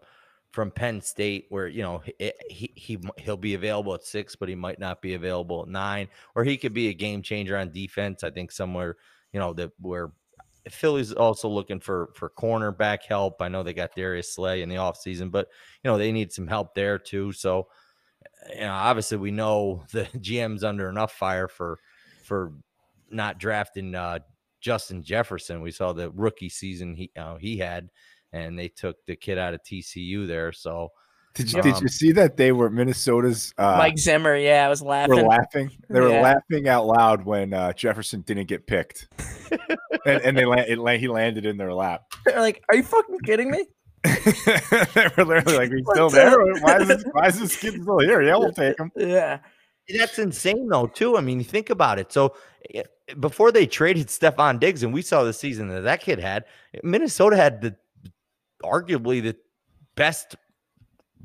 [0.51, 4.49] from Penn State, where you know he, he he he'll be available at six, but
[4.49, 7.71] he might not be available at nine, or he could be a game changer on
[7.71, 8.23] defense.
[8.23, 8.97] I think somewhere
[9.34, 10.12] you know that where
[10.69, 13.41] Philly's also looking for for cornerback help.
[13.41, 15.47] I know they got Darius Slay in the offseason, but
[15.84, 17.32] you know they need some help there too.
[17.32, 17.67] So
[18.54, 21.80] you know, obviously we know the GM's under enough fire for
[22.24, 22.54] for
[23.10, 24.19] not drafting uh,
[24.62, 25.62] Justin Jefferson.
[25.62, 27.89] We saw the rookie season he uh, he had,
[28.32, 30.52] and they took the kid out of TCU there.
[30.52, 30.89] So
[31.34, 34.36] did you um, did you see that they were Minnesota's uh, Mike Zimmer?
[34.36, 35.15] Yeah, I was laughing.
[35.15, 35.72] Were laughing.
[35.89, 36.22] They were yeah.
[36.22, 39.08] laughing out loud when uh, Jefferson didn't get picked,
[40.06, 42.04] and, and, they land, it, he landed in their lap.
[42.26, 43.65] They're like, "Are you fucking kidding me?"
[44.04, 46.38] they were literally like, "He's still there?
[46.56, 48.22] Why is this, why is this kid still here?
[48.22, 49.39] Yeah, we'll take him." Yeah,
[49.98, 50.88] that's insane though.
[50.88, 51.17] Too.
[51.17, 52.12] I mean, think about it.
[52.12, 52.36] So
[52.74, 52.84] eh,
[53.22, 56.44] before they traded Stefon Diggs, and we saw the season that that kid had,
[56.84, 57.76] Minnesota had the
[58.63, 59.38] arguably the
[59.96, 60.36] best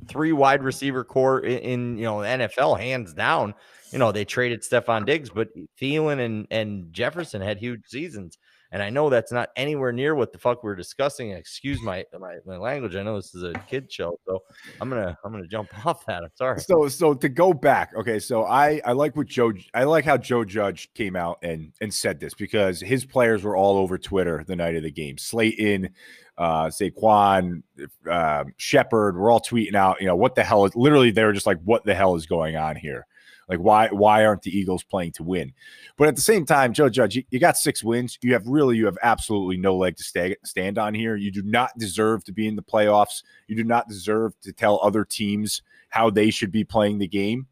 [0.08, 3.54] three wide receiver core in, in, you know NFL hands down.
[3.92, 5.48] You know they traded Stefon Diggs, but
[5.80, 8.38] Thielen and and Jefferson had huge seasons.
[8.72, 11.30] And I know that's not anywhere near what the fuck we're discussing.
[11.30, 12.96] Excuse my, my my, language.
[12.96, 14.42] I know this is a kid show, so
[14.80, 16.24] I'm gonna I'm gonna jump off that.
[16.24, 16.60] I'm sorry.
[16.60, 18.18] So so to go back, okay.
[18.18, 21.94] So I I like what Joe I like how Joe Judge came out and and
[21.94, 25.16] said this because his players were all over Twitter the night of the game.
[25.16, 25.90] Slayton,
[26.38, 27.62] uh, Saquon,
[28.10, 31.32] uh, Shepard, we're all tweeting out, you know, what the hell is literally they were
[31.32, 33.06] just like, what the hell is going on here?
[33.48, 35.52] Like, why why aren't the Eagles playing to win?
[35.96, 38.18] But at the same time, Joe Judge, you, you got six wins.
[38.20, 41.14] You have really, you have absolutely no leg to stay, stand on here.
[41.14, 43.22] You do not deserve to be in the playoffs.
[43.46, 47.46] You do not deserve to tell other teams how they should be playing the game.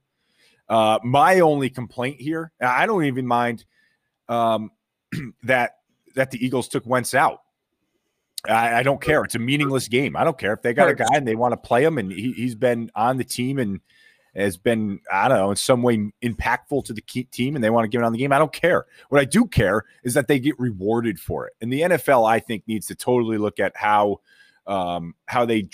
[0.68, 3.64] Uh, my only complaint here, I don't even mind
[4.28, 4.72] um,
[5.44, 5.76] that
[6.16, 7.43] that the Eagles took Wentz out.
[8.48, 9.22] I, I, don't care.
[9.24, 10.16] It's a meaningless game.
[10.16, 12.12] I don't care if they got a guy and they want to play him, and
[12.12, 13.80] he, has been on the team and
[14.36, 17.84] has been, I don't know, in some way impactful to the team and they want
[17.84, 18.32] to give it on the game.
[18.32, 18.86] I don't care.
[19.08, 21.52] What I do care is that they get rewarded for it.
[21.60, 24.20] And the NFL, I think, needs to totally look at how
[24.66, 25.68] um, how they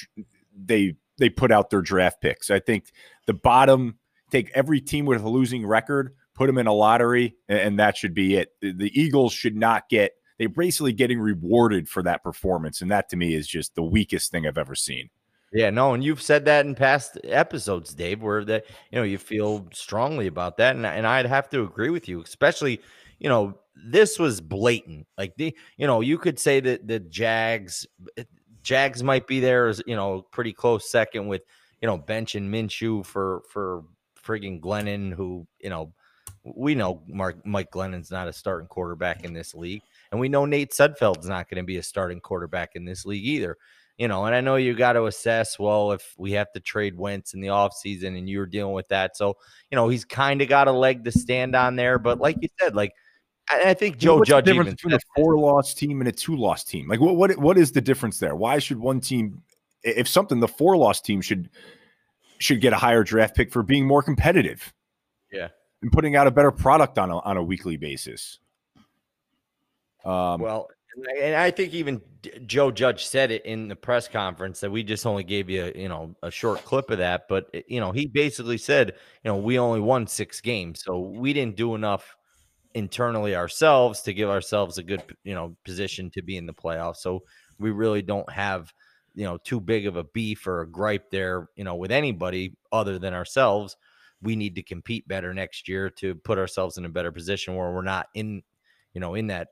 [0.54, 2.50] they they put out their draft picks.
[2.50, 2.92] I think
[3.26, 3.98] the bottom
[4.30, 8.14] take every team with a losing record, put them in a lottery, and, that should
[8.14, 8.52] be it.
[8.60, 12.80] The, the Eagles should not get they're basically getting rewarded for that performance.
[12.80, 15.10] And that to me is just the weakest thing I've ever seen.
[15.52, 19.18] Yeah, no, and you've said that in past episodes, Dave, where that you know you
[19.18, 22.80] feel strongly about that, and and I'd have to agree with you, especially
[23.18, 25.08] you know this was blatant.
[25.18, 27.84] Like the you know you could say that the Jags,
[28.16, 28.22] eh,
[28.62, 31.42] Jags might be there as you know pretty close second with
[31.82, 33.82] you know bench and Minshew for for
[34.24, 35.92] frigging Glennon, who you know
[36.44, 40.46] we know Mark Mike Glennon's not a starting quarterback in this league, and we know
[40.46, 43.56] Nate Sudfeld's not going to be a starting quarterback in this league either
[44.00, 46.96] you know, and I know you got to assess, well, if we have to trade
[46.96, 49.14] Wentz in the offseason and you're dealing with that.
[49.14, 49.36] So,
[49.70, 51.98] you know, he's kind of got a leg to stand on there.
[51.98, 52.94] But like you said, like,
[53.50, 56.34] I, think Joe What's Judge the difference between a four loss team and a two
[56.34, 56.88] loss team.
[56.88, 58.34] Like, what, what what is the difference there?
[58.34, 59.42] Why should one team,
[59.82, 61.50] if something, the four loss team should
[62.38, 64.72] should get a higher draft pick for being more competitive?
[65.30, 65.48] Yeah,
[65.82, 68.38] and putting out a better product on a on a weekly basis.
[70.04, 70.68] Um, well,
[71.20, 72.00] and I think even
[72.46, 75.88] Joe Judge said it in the press conference that we just only gave you, you
[75.88, 77.28] know, a short clip of that.
[77.28, 80.98] But eh, you know, he basically said, you know, we only won six games, so
[80.98, 82.16] we didn't do enough
[82.74, 86.98] internally ourselves to give ourselves a good, you know, position to be in the playoffs.
[86.98, 87.24] So
[87.58, 88.72] we really don't have,
[89.14, 92.56] you know, too big of a beef or a gripe there, you know, with anybody
[92.72, 93.76] other than ourselves.
[94.22, 97.72] We need to compete better next year to put ourselves in a better position where
[97.72, 98.42] we're not in,
[98.92, 99.48] you know, in that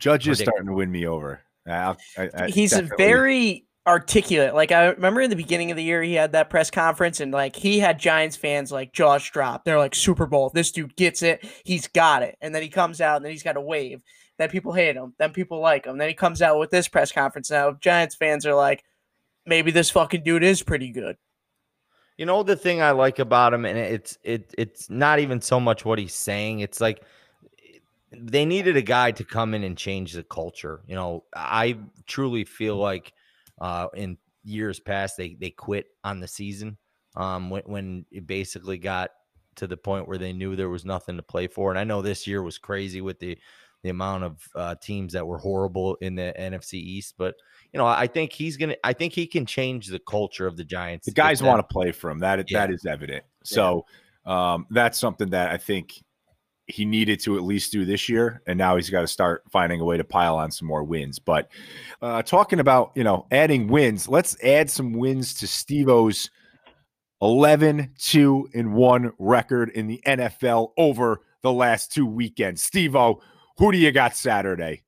[0.00, 1.42] Judge is starting to win me over.
[1.66, 2.96] I, I, He's definitely.
[2.96, 4.54] very articulate.
[4.54, 7.32] Like I remember in the beginning of the year, he had that press conference, and
[7.32, 9.64] like he had Giants fans like jaws drop.
[9.64, 10.50] They're like Super Bowl.
[10.52, 11.44] This dude gets it.
[11.64, 12.36] He's got it.
[12.40, 14.02] And then he comes out, and then he's got a wave.
[14.38, 15.14] Then people hate him.
[15.18, 15.98] Then people like him.
[15.98, 17.50] Then he comes out with this press conference.
[17.50, 18.82] Now Giants fans are like,
[19.46, 21.16] maybe this fucking dude is pretty good.
[22.16, 25.60] You know the thing I like about him, and it's it it's not even so
[25.60, 26.60] much what he's saying.
[26.60, 27.02] It's like
[28.12, 30.80] they needed a guy to come in and change the culture.
[30.86, 33.12] You know, I truly feel like
[33.60, 36.78] uh, in years past they they quit on the season
[37.16, 39.10] um, when when it basically got
[39.56, 41.70] to the point where they knew there was nothing to play for.
[41.70, 43.38] And I know this year was crazy with the
[43.82, 47.34] the amount of uh, teams that were horrible in the NFC East, but
[47.72, 48.76] you know, I think he's gonna.
[48.84, 51.06] I think he can change the culture of the Giants.
[51.06, 52.18] The guys want to play for him.
[52.18, 52.66] That yeah.
[52.66, 53.24] that is evident.
[53.44, 53.86] So
[54.26, 56.02] um, that's something that I think
[56.70, 59.80] he needed to at least do this year, and now he's got to start finding
[59.80, 61.18] a way to pile on some more wins.
[61.18, 61.48] But
[62.02, 66.30] uh, talking about you know adding wins, let's add some wins to Stevo's
[67.22, 72.68] 11 2 and 1 record in the NFL over the last two weekends.
[72.68, 73.20] Stevo,
[73.58, 74.82] who do you got Saturday?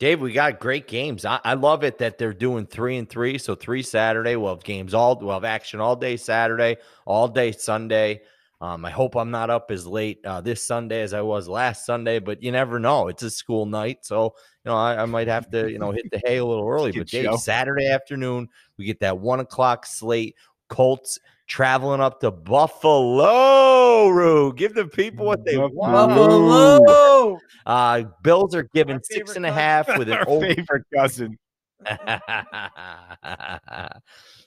[0.00, 1.24] Dave, we got great games.
[1.24, 3.38] I, I, love it that they're doing three and three.
[3.38, 4.34] So three Saturday.
[4.34, 5.18] We'll have games all.
[5.18, 8.22] We'll have action all day Saturday, all day Sunday.
[8.60, 11.84] Um, I hope I'm not up as late uh, this Sunday as I was last
[11.84, 13.08] Sunday, but you never know.
[13.08, 14.34] It's a school night, so
[14.64, 16.92] you know I, I might have to you know hit the hay a little early.
[16.92, 18.48] But Dave, Saturday afternoon,
[18.78, 20.36] we get that one o'clock slate.
[20.68, 24.08] Colts traveling up to Buffalo.
[24.08, 24.52] Roo.
[24.54, 26.14] Give the people what they want.
[26.14, 27.38] Buffalo.
[27.66, 31.38] Uh, Bills are given six and a half with an over- favorite cousin.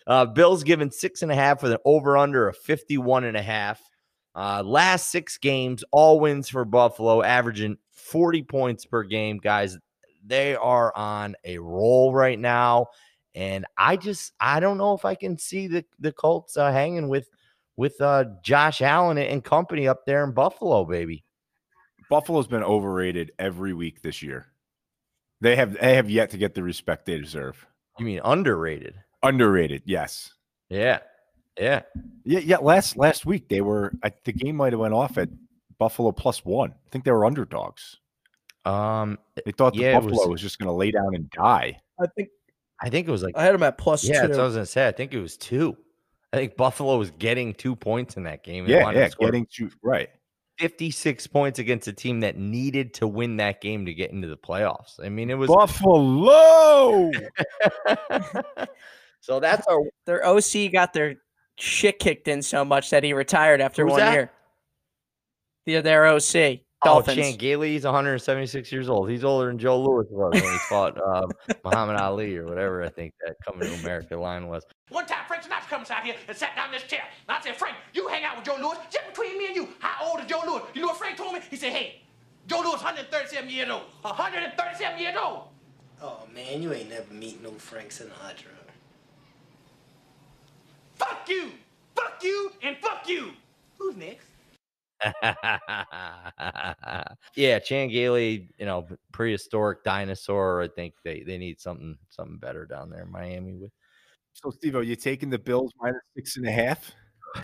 [0.07, 3.41] uh, Bills given six and a half with an over under of 51 and a
[3.41, 3.79] half.
[4.37, 9.39] Uh, last six games, all wins for Buffalo, averaging 40 points per game.
[9.39, 9.79] Guys,
[10.23, 12.85] they are on a roll right now.
[13.33, 17.07] And I just I don't know if I can see the the Colts uh, hanging
[17.07, 17.29] with
[17.77, 21.23] with uh, Josh Allen and company up there in Buffalo, baby.
[22.07, 24.47] Buffalo's been overrated every week this year.
[25.41, 27.65] They have they have yet to get the respect they deserve.
[27.97, 28.95] You mean underrated?
[29.23, 30.33] Underrated, yes.
[30.69, 30.99] Yeah,
[31.59, 31.81] yeah,
[32.23, 32.57] yeah, yeah.
[32.57, 33.93] Last last week they were.
[34.03, 35.29] I, the game might have went off at
[35.77, 36.71] Buffalo plus one.
[36.71, 37.97] I think they were underdogs.
[38.65, 41.79] Um, they thought the yeah, Buffalo was, was just going to lay down and die.
[41.99, 42.29] I think
[42.81, 44.27] I think it was like I had them at plus yeah, two.
[44.27, 44.87] that's what I was gonna say.
[44.87, 45.77] I think it was two.
[46.33, 48.67] I think Buffalo was getting two points in that game.
[48.67, 50.09] yeah, yeah, getting two right.
[50.57, 54.35] 56 points against a team that needed to win that game to get into the
[54.35, 54.99] playoffs.
[55.03, 57.11] I mean, it was Buffalo.
[59.19, 61.17] so that's our their OC got their
[61.57, 64.13] shit kicked in so much that he retired after one that?
[64.13, 64.31] year.
[65.65, 66.61] The their OC.
[66.83, 67.17] Dolphins.
[67.17, 69.09] Oh, Chan Gailey, he's 176 years old.
[69.09, 71.31] He's older than Joe Louis was when he fought um,
[71.63, 74.63] Muhammad Ali or whatever I think that coming to America line was.
[74.89, 77.01] One time, Frank Sinatra comes out here and sat down in this chair.
[77.27, 78.77] And I said, Frank, you hang out with Joe Louis.
[78.91, 80.61] Just between me and you, how old is Joe Louis?
[80.75, 81.39] You know what Frank told me?
[81.49, 82.03] He said, hey,
[82.45, 83.83] Joe Louis 137 years old.
[84.01, 85.45] 137 years old.
[85.99, 88.53] Oh, man, you ain't never meet no Frank Sinatra.
[90.97, 91.51] Fuck you!
[91.95, 93.31] Fuck you and fuck you!
[93.77, 94.27] Who's next?
[97.35, 100.61] yeah, Chan Gailey, you know, prehistoric dinosaur.
[100.61, 103.71] I think they they need something something better down there in Miami with.
[104.33, 106.91] So, Steve, are you taking the Bills minus six and a half?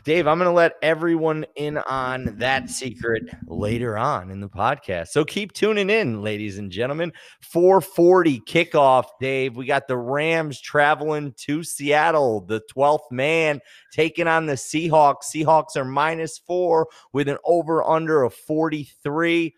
[0.03, 5.09] Dave, I'm going to let everyone in on that secret later on in the podcast.
[5.09, 7.13] So keep tuning in, ladies and gentlemen.
[7.41, 9.55] 440 kickoff, Dave.
[9.55, 13.59] We got the Rams traveling to Seattle, the 12th man
[13.91, 15.25] taking on the Seahawks.
[15.33, 19.53] Seahawks are minus four with an over under of 43.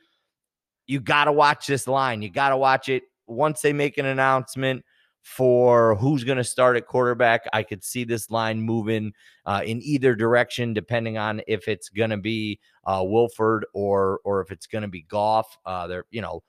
[0.88, 2.22] You got to watch this line.
[2.22, 4.84] You got to watch it once they make an announcement
[5.26, 7.50] for who's going to start at quarterback.
[7.52, 9.12] I could see this line moving
[9.48, 14.42] uh, in either direction, depending on if it's going to be uh, Wolford or or
[14.42, 15.58] if it's going to be Goff.
[15.66, 16.44] Uh, there, you know,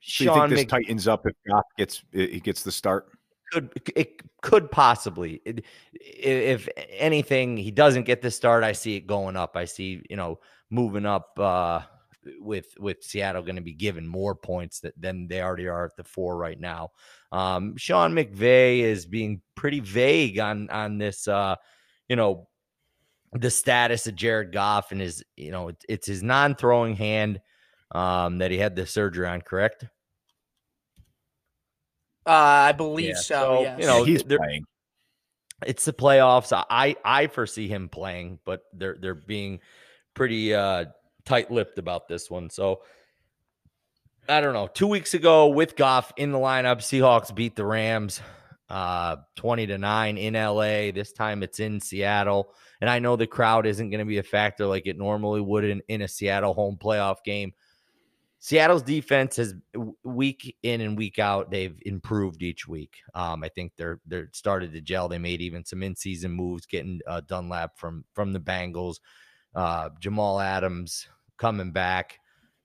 [0.00, 3.06] so you think this Mc- tightens up if Goff gets he gets the start?
[3.52, 8.64] Could it could possibly, it, if anything, he doesn't get the start.
[8.64, 9.56] I see it going up.
[9.56, 10.40] I see you know
[10.70, 11.38] moving up.
[11.38, 11.82] Uh,
[12.38, 15.96] with with Seattle going to be given more points that, than they already are at
[15.96, 16.90] the four right now.
[17.32, 21.28] Um, Sean McVay is being pretty vague on on this.
[21.28, 21.56] Uh,
[22.08, 22.48] you know,
[23.32, 27.40] the status of Jared Goff and his you know it, it's his non-throwing hand
[27.92, 29.40] um, that he had the surgery on.
[29.40, 29.84] Correct.
[32.26, 33.14] Uh, I believe yeah.
[33.16, 33.22] so.
[33.22, 33.80] so yes.
[33.80, 34.64] You know, he's playing.
[35.66, 36.52] It's the playoffs.
[36.52, 39.60] I I foresee him playing, but they're they're being
[40.14, 40.86] pretty uh
[41.24, 42.50] tight-lipped about this one.
[42.50, 42.82] So
[44.28, 44.68] I don't know.
[44.68, 48.20] Two weeks ago with Goff in the lineup, Seahawks beat the Rams
[48.70, 50.90] uh 20 to 9 in LA.
[50.90, 52.54] This time it's in Seattle.
[52.80, 55.64] And I know the crowd isn't going to be a factor like it normally would
[55.64, 57.52] in, in a Seattle home playoff game.
[58.38, 59.54] Seattle's defense has
[60.02, 62.98] week in and week out, they've improved each week.
[63.14, 65.08] Um, I think they're they're started to gel.
[65.08, 68.96] They made even some in-season moves, getting uh, Dunlap from from the Bengals,
[69.54, 71.08] uh, Jamal Adams
[71.38, 72.18] coming back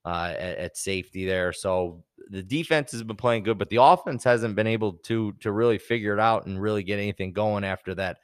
[0.05, 1.53] uh, at, at, safety there.
[1.53, 5.51] So the defense has been playing good, but the offense hasn't been able to to
[5.51, 8.17] really figure it out and really get anything going after that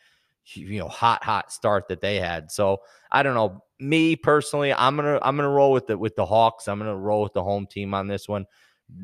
[0.53, 2.51] you know hot hot start that they had.
[2.51, 2.81] So
[3.11, 3.61] I don't know.
[3.79, 6.67] Me personally, I'm gonna I'm gonna roll with the with the Hawks.
[6.67, 8.45] I'm gonna roll with the home team on this one,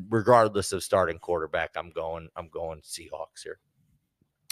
[0.08, 1.70] regardless of starting quarterback.
[1.76, 3.58] I'm going I'm going Seahawks here.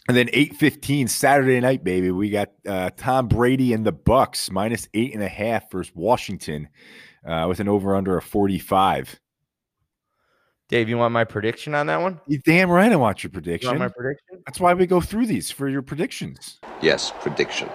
[0.08, 2.10] And then 8:15 Saturday night, baby.
[2.10, 6.68] We got uh, Tom Brady and the Bucs minus eight and a half versus Washington
[7.24, 9.20] uh, with an over under of 45.
[10.68, 12.20] Dave, you want my prediction on that one?
[12.28, 13.74] You damn right I want your prediction.
[13.74, 14.42] You want my prediction?
[14.46, 16.60] That's why we go through these for your predictions.
[16.80, 17.68] Yes, prediction.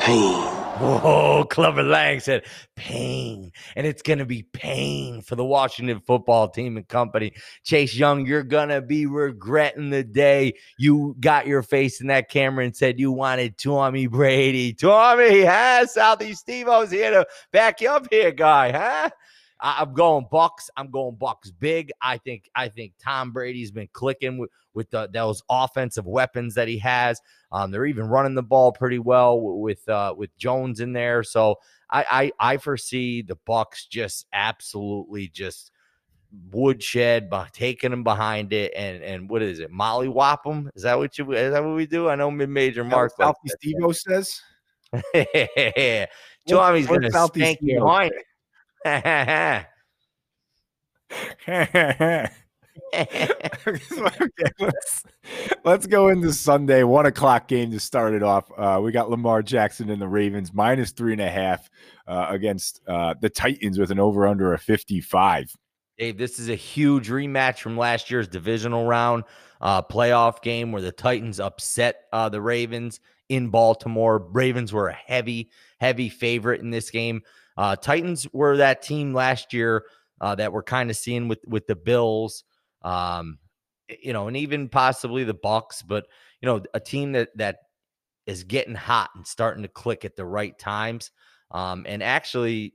[0.00, 0.57] Pain.
[0.80, 2.44] Whoa, Clubber Lang said
[2.76, 7.32] pain, and it's going to be pain for the Washington football team and company.
[7.64, 12.30] Chase Young, you're going to be regretting the day you got your face in that
[12.30, 14.72] camera and said you wanted Tommy Brady.
[14.72, 15.84] Tommy, huh?
[15.86, 19.10] Southeast Steve O's here to back you up here, guy, huh?
[19.60, 20.68] I, am going Bucs.
[20.76, 21.90] I'm going Bucs big.
[22.00, 26.68] I think I think Tom Brady's been clicking with with the, those offensive weapons that
[26.68, 27.20] he has.
[27.50, 31.22] Um, they're even running the ball pretty well with uh, with Jones in there.
[31.22, 31.56] So
[31.90, 35.70] I, I I foresee the Bucs just absolutely just
[36.50, 40.82] woodshed by taking them behind it and and what is it molly whop them is
[40.82, 42.08] that what you is that what we do?
[42.08, 44.40] I know mid-major mark like steve says?
[46.46, 48.12] Tommy's gonna spank you behind
[52.94, 55.04] okay, let's,
[55.64, 58.50] let's go into Sunday one o'clock game to start it off.
[58.56, 61.68] Uh, we got Lamar Jackson and the Ravens minus three and a half
[62.06, 65.52] uh, against uh, the Titans with an over under fifty five.
[65.98, 69.24] Dave, this is a huge rematch from last year's divisional round
[69.60, 74.26] uh, playoff game where the Titans upset uh, the Ravens in Baltimore.
[74.30, 75.50] Ravens were a heavy,
[75.80, 77.22] heavy favorite in this game.
[77.56, 79.84] Uh, Titans were that team last year
[80.20, 82.44] that we're kind of seeing with with the Bills,
[82.82, 83.38] um,
[84.02, 86.06] you know, and even possibly the Bucs, but
[86.40, 87.58] you know, a team that that
[88.26, 91.10] is getting hot and starting to click at the right times.
[91.50, 92.74] Um, and actually,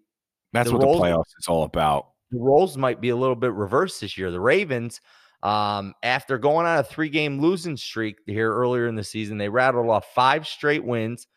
[0.51, 2.07] that's the what roles, the playoffs is all about.
[2.31, 4.31] The roles might be a little bit reversed this year.
[4.31, 4.99] The Ravens,
[5.43, 9.49] um, after going on a three game losing streak here earlier in the season, they
[9.49, 11.27] rattled off five straight wins.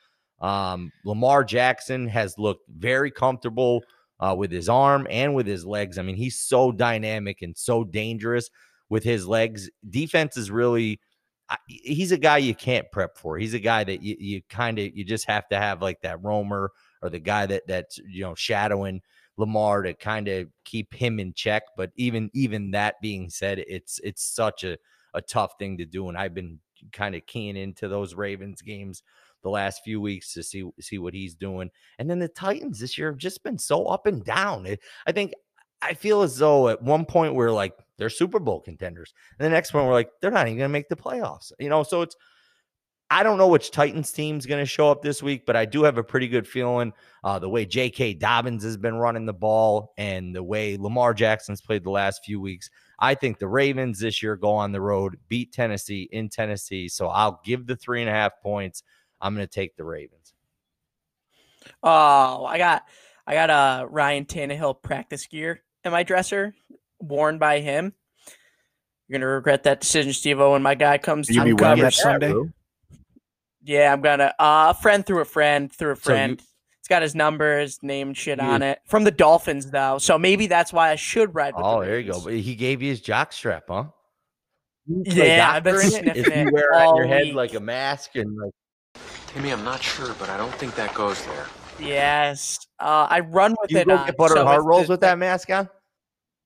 [0.41, 3.83] Um, Lamar Jackson has looked very comfortable
[4.21, 5.99] uh, with his arm and with his legs.
[5.99, 8.51] I mean, he's so dynamic and so dangerous
[8.89, 9.71] with his legs.
[9.89, 11.01] Defense is really,
[11.67, 13.39] he's a guy you can't prep for.
[13.39, 16.23] He's a guy that you, you kind of, you just have to have like that
[16.23, 19.01] roamer or the guy that that's, you know, shadowing
[19.37, 21.63] Lamar to kind of keep him in check.
[21.77, 24.79] But even, even that being said, it's, it's such a,
[25.15, 26.09] a tough thing to do.
[26.09, 26.59] And I've been
[26.93, 29.03] kind of keying into those Ravens games
[29.43, 31.71] the last few weeks to see see what he's doing.
[31.99, 34.67] And then the Titans this year have just been so up and down.
[35.07, 35.33] I think
[35.83, 39.51] I feel as though at one point we're like they're Super Bowl contenders, and the
[39.51, 41.53] next one we're like they're not even going to make the playoffs.
[41.59, 42.17] You know, so it's
[43.09, 45.85] I don't know which Titans team's going to show up this week, but I do
[45.85, 48.15] have a pretty good feeling uh, the way J.K.
[48.15, 52.41] Dobbins has been running the ball and the way Lamar Jackson's played the last few
[52.41, 52.69] weeks.
[52.99, 56.89] I think the Ravens this year go on the road, beat Tennessee in Tennessee.
[56.89, 58.83] So I'll give the three and a half points.
[59.21, 60.35] I'm going to take the Ravens.
[61.83, 62.85] Oh, I got
[63.27, 66.55] I got a Ryan Tannehill practice gear in my dresser,
[67.01, 67.93] worn by him.
[69.09, 70.53] You're gonna regret that decision, Steve O.
[70.53, 72.35] When my guy comes, you be wearing that Sunday?
[73.63, 74.33] Yeah, I'm gonna.
[74.39, 76.41] Uh, a friend through a friend through a friend.
[76.41, 76.49] So you,
[76.81, 78.81] it's got his numbers, name, shit on it.
[78.87, 81.55] From the Dolphins, though, so maybe that's why I should ride.
[81.57, 82.21] oh, the there you go.
[82.21, 83.87] But he gave you his jock strap, huh?
[84.87, 88.37] Yeah, I've been sniffing if you wear it on your head like a mask and
[88.37, 88.53] like
[89.27, 91.47] Timmy, I'm not sure, but I don't think that goes there.
[91.79, 93.87] Yes, uh, I run with you it.
[93.87, 95.69] You get butter so hard rolls the, with that mask on.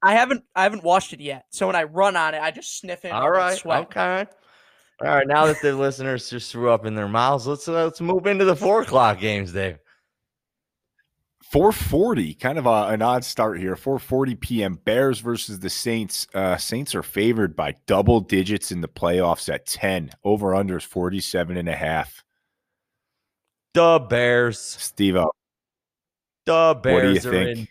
[0.02, 1.44] I haven't, I haven't washed it yet.
[1.50, 3.12] So when I run on it, I just sniff it.
[3.12, 4.26] All right, okay.
[5.02, 8.00] All right, now that the listeners just threw up in their mouths, let's uh, let's
[8.00, 9.78] move into the four o'clock games, Dave.
[11.50, 13.74] 440, kind of a, an odd start here.
[13.74, 14.78] 440 p.m.
[14.84, 16.28] Bears versus the Saints.
[16.32, 20.12] Uh, Saints are favored by double digits in the playoffs at 10.
[20.22, 22.22] Over unders 47 and a half.
[23.74, 24.58] The Bears.
[24.58, 25.30] Steve O.
[26.46, 27.58] The Bears are think?
[27.58, 27.68] in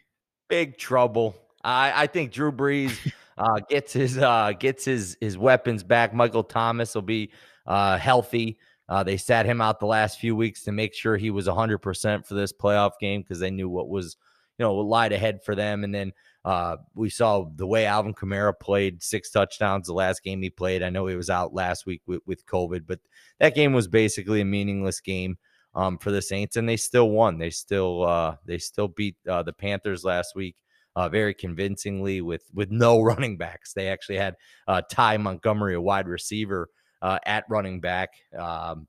[0.48, 1.36] big trouble.
[1.64, 6.14] I, I think Drew Brees uh, gets his uh, gets his his weapons back.
[6.14, 7.32] Michael Thomas will be
[7.66, 8.58] uh, healthy.
[8.88, 12.26] Uh, they sat him out the last few weeks to make sure he was 100%
[12.26, 14.18] for this playoff game because they knew what was,
[14.58, 15.84] you know, what lied ahead for them.
[15.84, 16.12] And then
[16.44, 20.82] uh, we saw the way Alvin Kamara played six touchdowns the last game he played.
[20.82, 23.00] I know he was out last week with, with COVID, but
[23.40, 25.38] that game was basically a meaningless game
[25.76, 27.38] um, for the Saints, and they still won.
[27.38, 30.56] They still uh, they still beat uh, the Panthers last week
[30.96, 33.74] uh, very convincingly with with no running backs.
[33.74, 34.36] They actually had
[34.68, 36.70] uh, Ty Montgomery, a wide receiver,
[37.02, 38.88] uh, at running back um,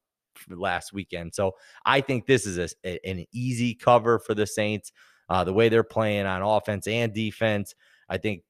[0.49, 1.35] last weekend.
[1.35, 1.53] So
[1.85, 4.93] I think this is a, a, an easy cover for the Saints.
[5.28, 7.76] Uh, the way they're playing on offense and defense,
[8.09, 8.43] I think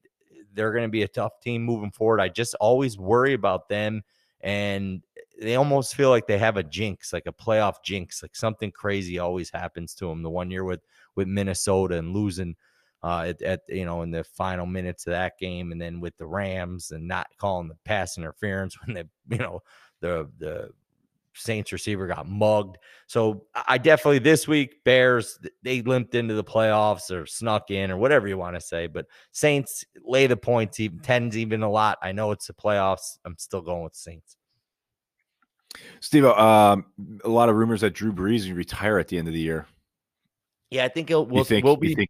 [0.53, 2.19] they're going to be a tough team moving forward.
[2.19, 4.01] I just always worry about them
[4.41, 5.03] and
[5.41, 9.17] they almost feel like they have a jinx, like a playoff jinx, like something crazy
[9.17, 10.21] always happens to them.
[10.21, 10.81] The one year with
[11.15, 12.55] with Minnesota and losing
[13.03, 16.15] uh, at, at, you know in the final minutes of that game, and then with
[16.17, 19.03] the Rams and not calling the pass interference when they
[19.35, 19.61] you know
[19.99, 20.69] the the
[21.33, 22.77] Saints receiver got mugged.
[23.07, 27.97] So I definitely this week Bears they limped into the playoffs or snuck in or
[27.97, 28.85] whatever you want to say.
[28.85, 31.97] But Saints lay the points even tens even a lot.
[32.03, 33.17] I know it's the playoffs.
[33.25, 34.37] I'm still going with Saints.
[35.99, 36.85] Steve, um,
[37.23, 39.67] a lot of rumors that Drew Brees will retire at the end of the year.
[40.69, 41.43] Yeah, I think it will.
[41.43, 41.95] Think, will be.
[41.95, 42.09] Think,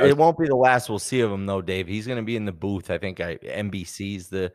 [0.00, 1.86] it won't be the last we'll see of him though, Dave.
[1.86, 2.90] He's going to be in the booth.
[2.90, 4.52] I think I, NBC's the,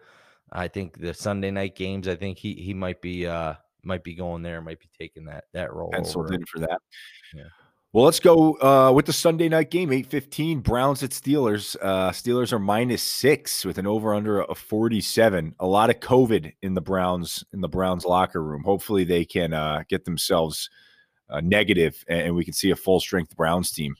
[0.51, 2.07] I think the Sunday night games.
[2.07, 5.45] I think he he might be uh might be going there, might be taking that
[5.53, 5.91] that role.
[5.91, 6.35] Penciled over.
[6.35, 6.79] in for that.
[7.33, 7.43] Yeah.
[7.95, 10.59] Well, let's go uh, with the Sunday night game, eight fifteen.
[10.59, 11.77] Browns at Steelers.
[11.81, 15.55] Uh, Steelers are minus six with an over under of forty seven.
[15.61, 18.65] A lot of COVID in the Browns in the Browns locker room.
[18.65, 20.69] Hopefully, they can uh, get themselves
[21.29, 23.95] uh, negative and, we can see a full strength Browns team.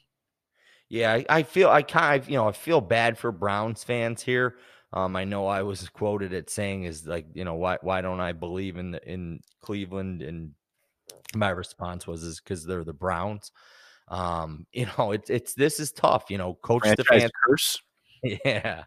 [0.89, 4.21] Yeah, I, I feel I kind of you know I feel bad for Browns fans
[4.21, 4.57] here.
[4.91, 8.19] Um, I know I was quoted at saying is like you know why why don't
[8.19, 10.51] I believe in the, in Cleveland and
[11.33, 13.53] my response was is because they're the Browns.
[14.07, 16.25] Um, you know it's it's this is tough.
[16.29, 17.29] You know, Coach Stefanski.
[17.47, 17.81] curse.
[18.43, 18.85] Yeah,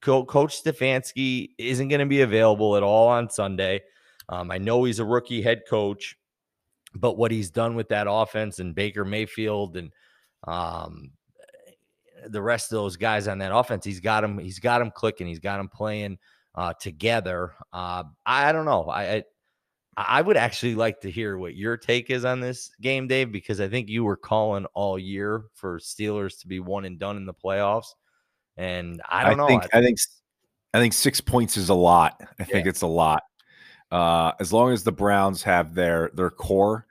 [0.00, 3.82] Co- Coach Stefanski isn't going to be available at all on Sunday.
[4.30, 6.16] Um, I know he's a rookie head coach,
[6.94, 9.92] but what he's done with that offense and Baker Mayfield and
[10.46, 11.10] um,
[12.28, 14.38] the rest of those guys on that offense, he's got him.
[14.38, 15.26] He's got him clicking.
[15.26, 16.18] He's got him playing
[16.54, 17.54] uh, together.
[17.72, 18.84] Uh, I, I don't know.
[18.84, 19.24] I, I
[20.06, 23.60] I would actually like to hear what your take is on this game, Dave, because
[23.60, 27.26] I think you were calling all year for Steelers to be one and done in
[27.26, 27.88] the playoffs,
[28.56, 29.48] and I don't I know.
[29.48, 29.98] Think, I think
[30.74, 32.20] I think six points is a lot.
[32.38, 32.70] I think Yeah.
[32.70, 33.24] it's a lot.
[33.90, 36.86] Uh, as long as the Browns have their their core,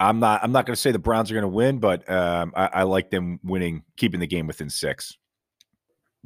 [0.00, 0.42] I'm not.
[0.42, 2.82] I'm not going to say the Browns are going to win, but um, I, I
[2.84, 5.16] like them winning, keeping the game within six.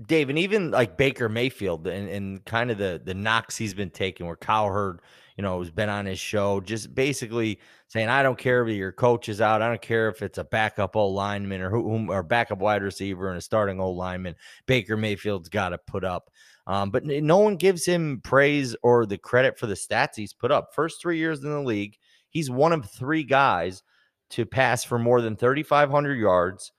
[0.07, 3.91] Dave, and even like Baker Mayfield and, and kind of the the knocks he's been
[3.91, 5.01] taking, where Cowherd,
[5.39, 8.91] you know, who's been on his show, just basically saying, I don't care if your
[8.91, 12.25] coach is out, I don't care if it's a backup old lineman or whom or
[12.25, 14.35] backup wide receiver and a starting old lineman.
[14.67, 16.31] Baker Mayfield's got to put up.
[16.67, 20.51] Um, but no one gives him praise or the credit for the stats he's put
[20.51, 20.75] up.
[20.75, 21.97] First three years in the league,
[22.29, 23.85] he's one of three guys
[24.31, 26.73] to pass for more than 3,500 yards,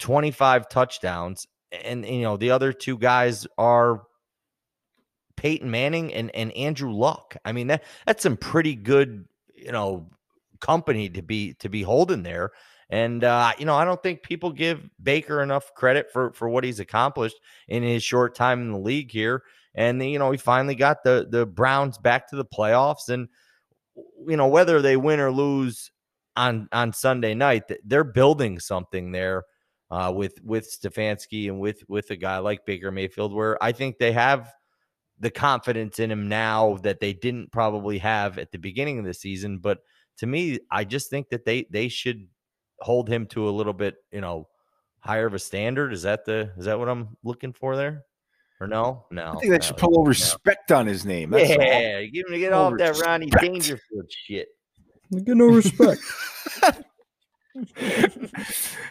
[0.00, 1.46] 25 touchdowns,
[1.84, 4.02] and you know the other two guys are
[5.38, 7.36] Peyton Manning and and Andrew Luck.
[7.44, 9.24] I mean that that's some pretty good
[9.54, 10.10] you know
[10.60, 12.50] company to be to be holding there.
[12.90, 16.64] And uh, you know I don't think people give Baker enough credit for for what
[16.64, 17.36] he's accomplished
[17.68, 19.44] in his short time in the league here.
[19.74, 23.28] And you know he finally got the the Browns back to the playoffs, and
[24.26, 25.92] you know whether they win or lose
[26.36, 29.44] on on Sunday night, they're building something there
[29.92, 33.98] uh, with with Stefanski and with with a guy like Baker Mayfield, where I think
[33.98, 34.52] they have
[35.20, 39.14] the confidence in him now that they didn't probably have at the beginning of the
[39.14, 39.58] season.
[39.58, 39.78] But
[40.18, 42.26] to me, I just think that they they should
[42.80, 44.48] hold him to a little bit, you know,
[45.00, 45.92] higher of a standard.
[45.92, 48.04] Is that the is that what I'm looking for there?
[48.60, 49.06] Or no?
[49.12, 49.34] No.
[49.36, 50.08] I think that no, should put a little no.
[50.08, 51.30] respect on his name.
[51.30, 51.56] That's all.
[51.62, 53.30] Yeah, give him to get Little off that Rodney.
[53.30, 54.48] Dangerfield shit.
[55.12, 56.00] Get no respect.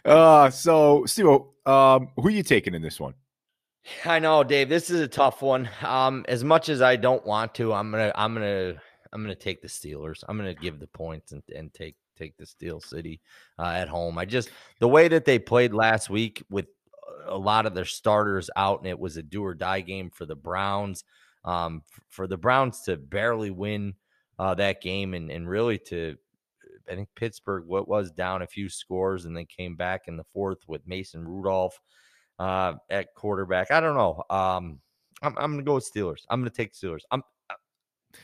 [0.06, 1.28] uh, so Steve,
[1.66, 3.14] um, who are you taking in this one?
[4.06, 4.70] I know, Dave.
[4.70, 5.70] This is a tough one.
[5.82, 8.76] Um, as much as I don't want to, I'm gonna, I'm gonna,
[9.14, 10.24] I'm gonna take the Steelers.
[10.28, 13.22] I'm gonna give the points and, and take take the Steel City
[13.60, 14.18] uh, at home.
[14.18, 16.66] I just the way that they played last week with
[17.26, 20.26] a lot of their starters out, and it was a do or die game for
[20.26, 21.04] the Browns.
[21.46, 23.94] Um, for the Browns to barely win
[24.38, 26.18] uh, that game and and really to
[26.90, 30.26] I think Pittsburgh what was down a few scores and then came back in the
[30.34, 31.80] fourth with Mason Rudolph
[32.40, 33.72] uh, at quarterback.
[33.72, 34.24] I don't know.
[34.30, 34.80] Um,
[35.22, 36.22] I'm, I'm gonna go with Steelers.
[36.30, 37.02] I'm gonna take Steelers.
[37.12, 37.24] I'm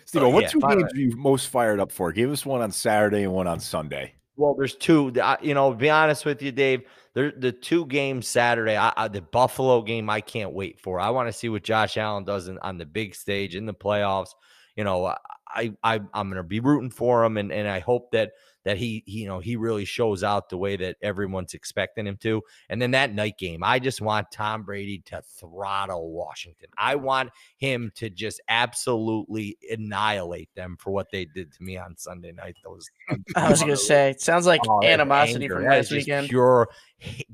[0.06, 2.12] Steve, Oh, what yeah, two games are you most fired up for?
[2.12, 4.16] Give us one on Saturday and one on Sunday.
[4.38, 4.56] well.
[4.56, 5.12] There's two.
[5.22, 6.84] I- You know, be honest with you, Dave.
[7.14, 8.76] There, the two games Saturday.
[8.76, 11.00] I, I, the Buffalo game, I can't wait for.
[11.00, 13.74] I want to see what Josh Allen does in, on the big stage in the
[13.74, 14.30] playoffs.
[14.76, 15.06] You know,
[15.48, 18.32] I, I, I'm gonna be rooting for him, and and I hope that
[18.66, 22.18] that he, he, you know, he really shows out the way that everyone's expecting him
[22.18, 22.42] to.
[22.70, 26.70] And then that night game, I just want Tom Brady to throttle Washington.
[26.78, 31.98] I want him to just absolutely annihilate them for what they did to me on
[31.98, 32.56] Sunday night.
[32.64, 32.90] Those
[33.36, 36.30] I was gonna say, it sounds like Oh, animosity from last weekend.
[36.30, 36.70] Pure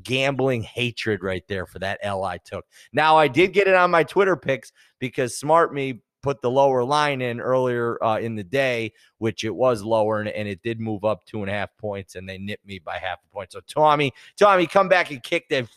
[0.04, 2.66] gambling hatred right there for that L I took.
[2.92, 6.84] Now I did get it on my Twitter picks because Smart Me put the lower
[6.84, 10.80] line in earlier uh, in the day, which it was lower and, and it did
[10.80, 13.52] move up two and a half points, and they nipped me by half a point.
[13.52, 15.68] So Tommy, Tommy, come back and kick them.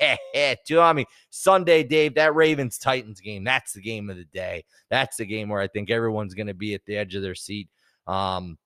[0.68, 4.64] Tommy, Sunday, Dave, that Ravens Titans game, that's the game of the day.
[4.90, 7.34] That's the game where I think everyone's going to be at the edge of their
[7.34, 7.68] seat.
[8.06, 8.58] Um,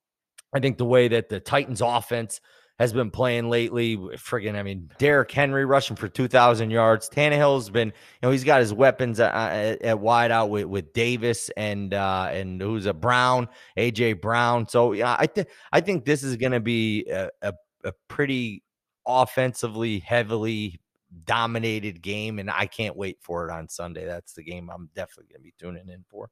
[0.55, 2.41] I think the way that the Titans offense
[2.79, 7.09] has been playing lately, friggin', I mean, Derrick Henry rushing for 2,000 yards.
[7.09, 10.93] Tannehill's been, you know, he's got his weapons at, at, at wide out with, with
[10.93, 13.49] Davis and uh, and who's a Brown,
[13.79, 14.69] AJ Brown.
[14.69, 17.55] So yeah, I think I think this is going to be a, a,
[17.85, 18.63] a pretty
[19.07, 20.79] offensively heavily
[21.25, 24.05] dominated game, and I can't wait for it on Sunday.
[24.05, 26.29] That's the game I'm definitely going to be tuning in for.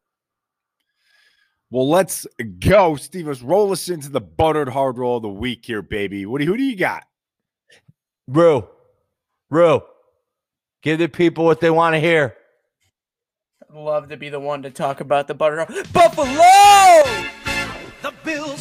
[1.71, 2.27] Well, let's
[2.61, 3.27] go, Steve.
[3.27, 6.25] Let's roll us into the buttered hard roll of the week here, baby.
[6.27, 7.05] What do who do you got?
[8.29, 8.67] Rue,
[9.51, 9.83] Rue,
[10.83, 12.37] give the people what they want to hear.
[13.69, 15.57] I'd love to be the one to talk about the butter.
[15.57, 15.83] Roll.
[15.93, 17.31] Buffalo!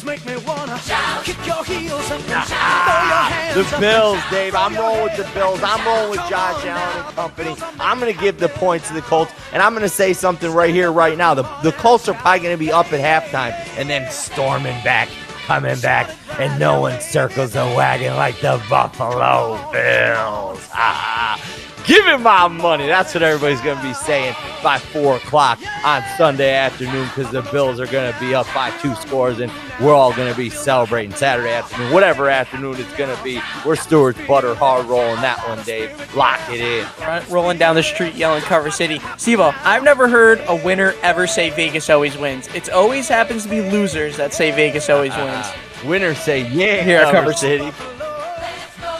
[0.04, 0.78] Make me wanna
[1.24, 4.54] kick your heels and Ah, throw your hands The Bills, Dave.
[4.54, 5.60] I'm rolling with the Bills.
[5.62, 7.56] I'm rolling with Josh Allen and company.
[7.80, 10.52] I'm going to give the points to the Colts, and I'm going to say something
[10.52, 11.32] right here, right now.
[11.32, 15.08] The, the Colts are probably going to be up at halftime and then storming back,
[15.46, 20.68] coming back, and no one circles the wagon like the Buffalo Bills.
[20.74, 21.40] Ah,
[21.84, 22.86] give it my money.
[22.86, 27.42] That's what everybody's going to be saying by 4 o'clock on Sunday afternoon because the
[27.42, 30.50] Bills are going to be up by two scores, and we're all going to be
[30.50, 33.40] celebrating Saturday afternoon, whatever afternoon it's going to be.
[33.64, 35.92] We're Stewart's Butter Hard rolling that one, Dave.
[36.14, 36.86] Lock it in.
[37.00, 39.00] Right, rolling down the street yelling Cover City.
[39.18, 42.48] steve I've never heard a winner ever say Vegas always wins.
[42.54, 45.46] It always happens to be losers that say Vegas always wins.
[45.84, 47.70] Winners say, yeah, Here, Cover Cover City.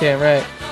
[0.01, 0.64] Yeah, right.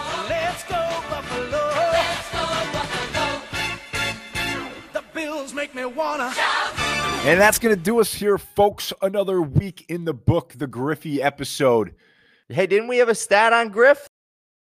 [7.25, 8.93] And that's going to do us here, folks.
[9.01, 11.95] Another week in the book, the Griffey episode.
[12.49, 14.09] Hey, didn't we have a stat on Griff?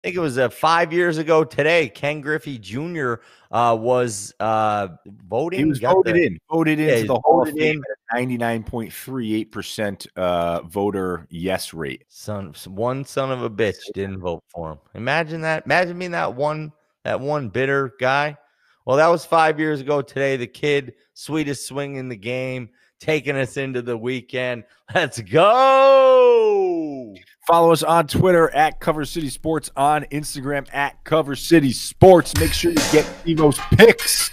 [0.03, 1.91] I think it was uh, five years ago today.
[1.91, 3.17] Ken Griffey Jr.
[3.51, 4.89] Uh, was uh,
[5.29, 5.59] voting.
[5.59, 10.07] He was got voted the- in, voted Yeah, into the Hall of Fame at 99.38%
[10.17, 12.05] uh, voter yes rate.
[12.09, 14.79] Son, one son of a bitch didn't vote for him.
[14.95, 15.67] Imagine that.
[15.67, 16.73] Imagine being that one,
[17.05, 18.39] that one bitter guy.
[18.87, 20.37] Well, that was five years ago today.
[20.37, 22.69] The kid, sweetest swing in the game,
[23.01, 24.63] taking us into the weekend.
[24.95, 27.13] Let's go.
[27.49, 32.33] Follow us on Twitter at Cover City Sports, on Instagram at Cover City Sports.
[32.39, 34.31] Make sure you get Evo's picks.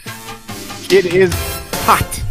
[0.91, 1.34] It is
[1.86, 2.24] hot.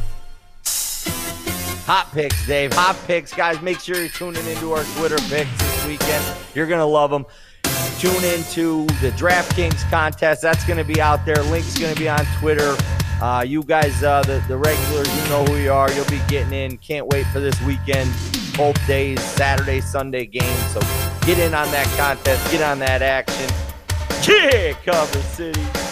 [1.87, 2.73] Hot picks, Dave.
[2.75, 3.61] Hot picks, guys.
[3.61, 6.25] Make sure you're tuning into our Twitter picks this weekend.
[6.55, 7.27] You're gonna love them.
[7.99, 10.43] Tune into the DraftKings contest.
[10.43, 11.43] That's gonna be out there.
[11.45, 12.77] Link's gonna be on Twitter.
[13.21, 15.91] Uh, you guys, uh, the the regulars, you know who you are.
[15.93, 16.79] You'll be getting in.
[16.79, 18.11] Can't wait for this weekend.
[18.57, 20.57] Both days, Saturday, Sunday game.
[20.73, 20.81] So
[21.25, 22.51] get in on that contest.
[22.51, 23.49] Get on that action.
[24.27, 25.92] Yeah, Cover City.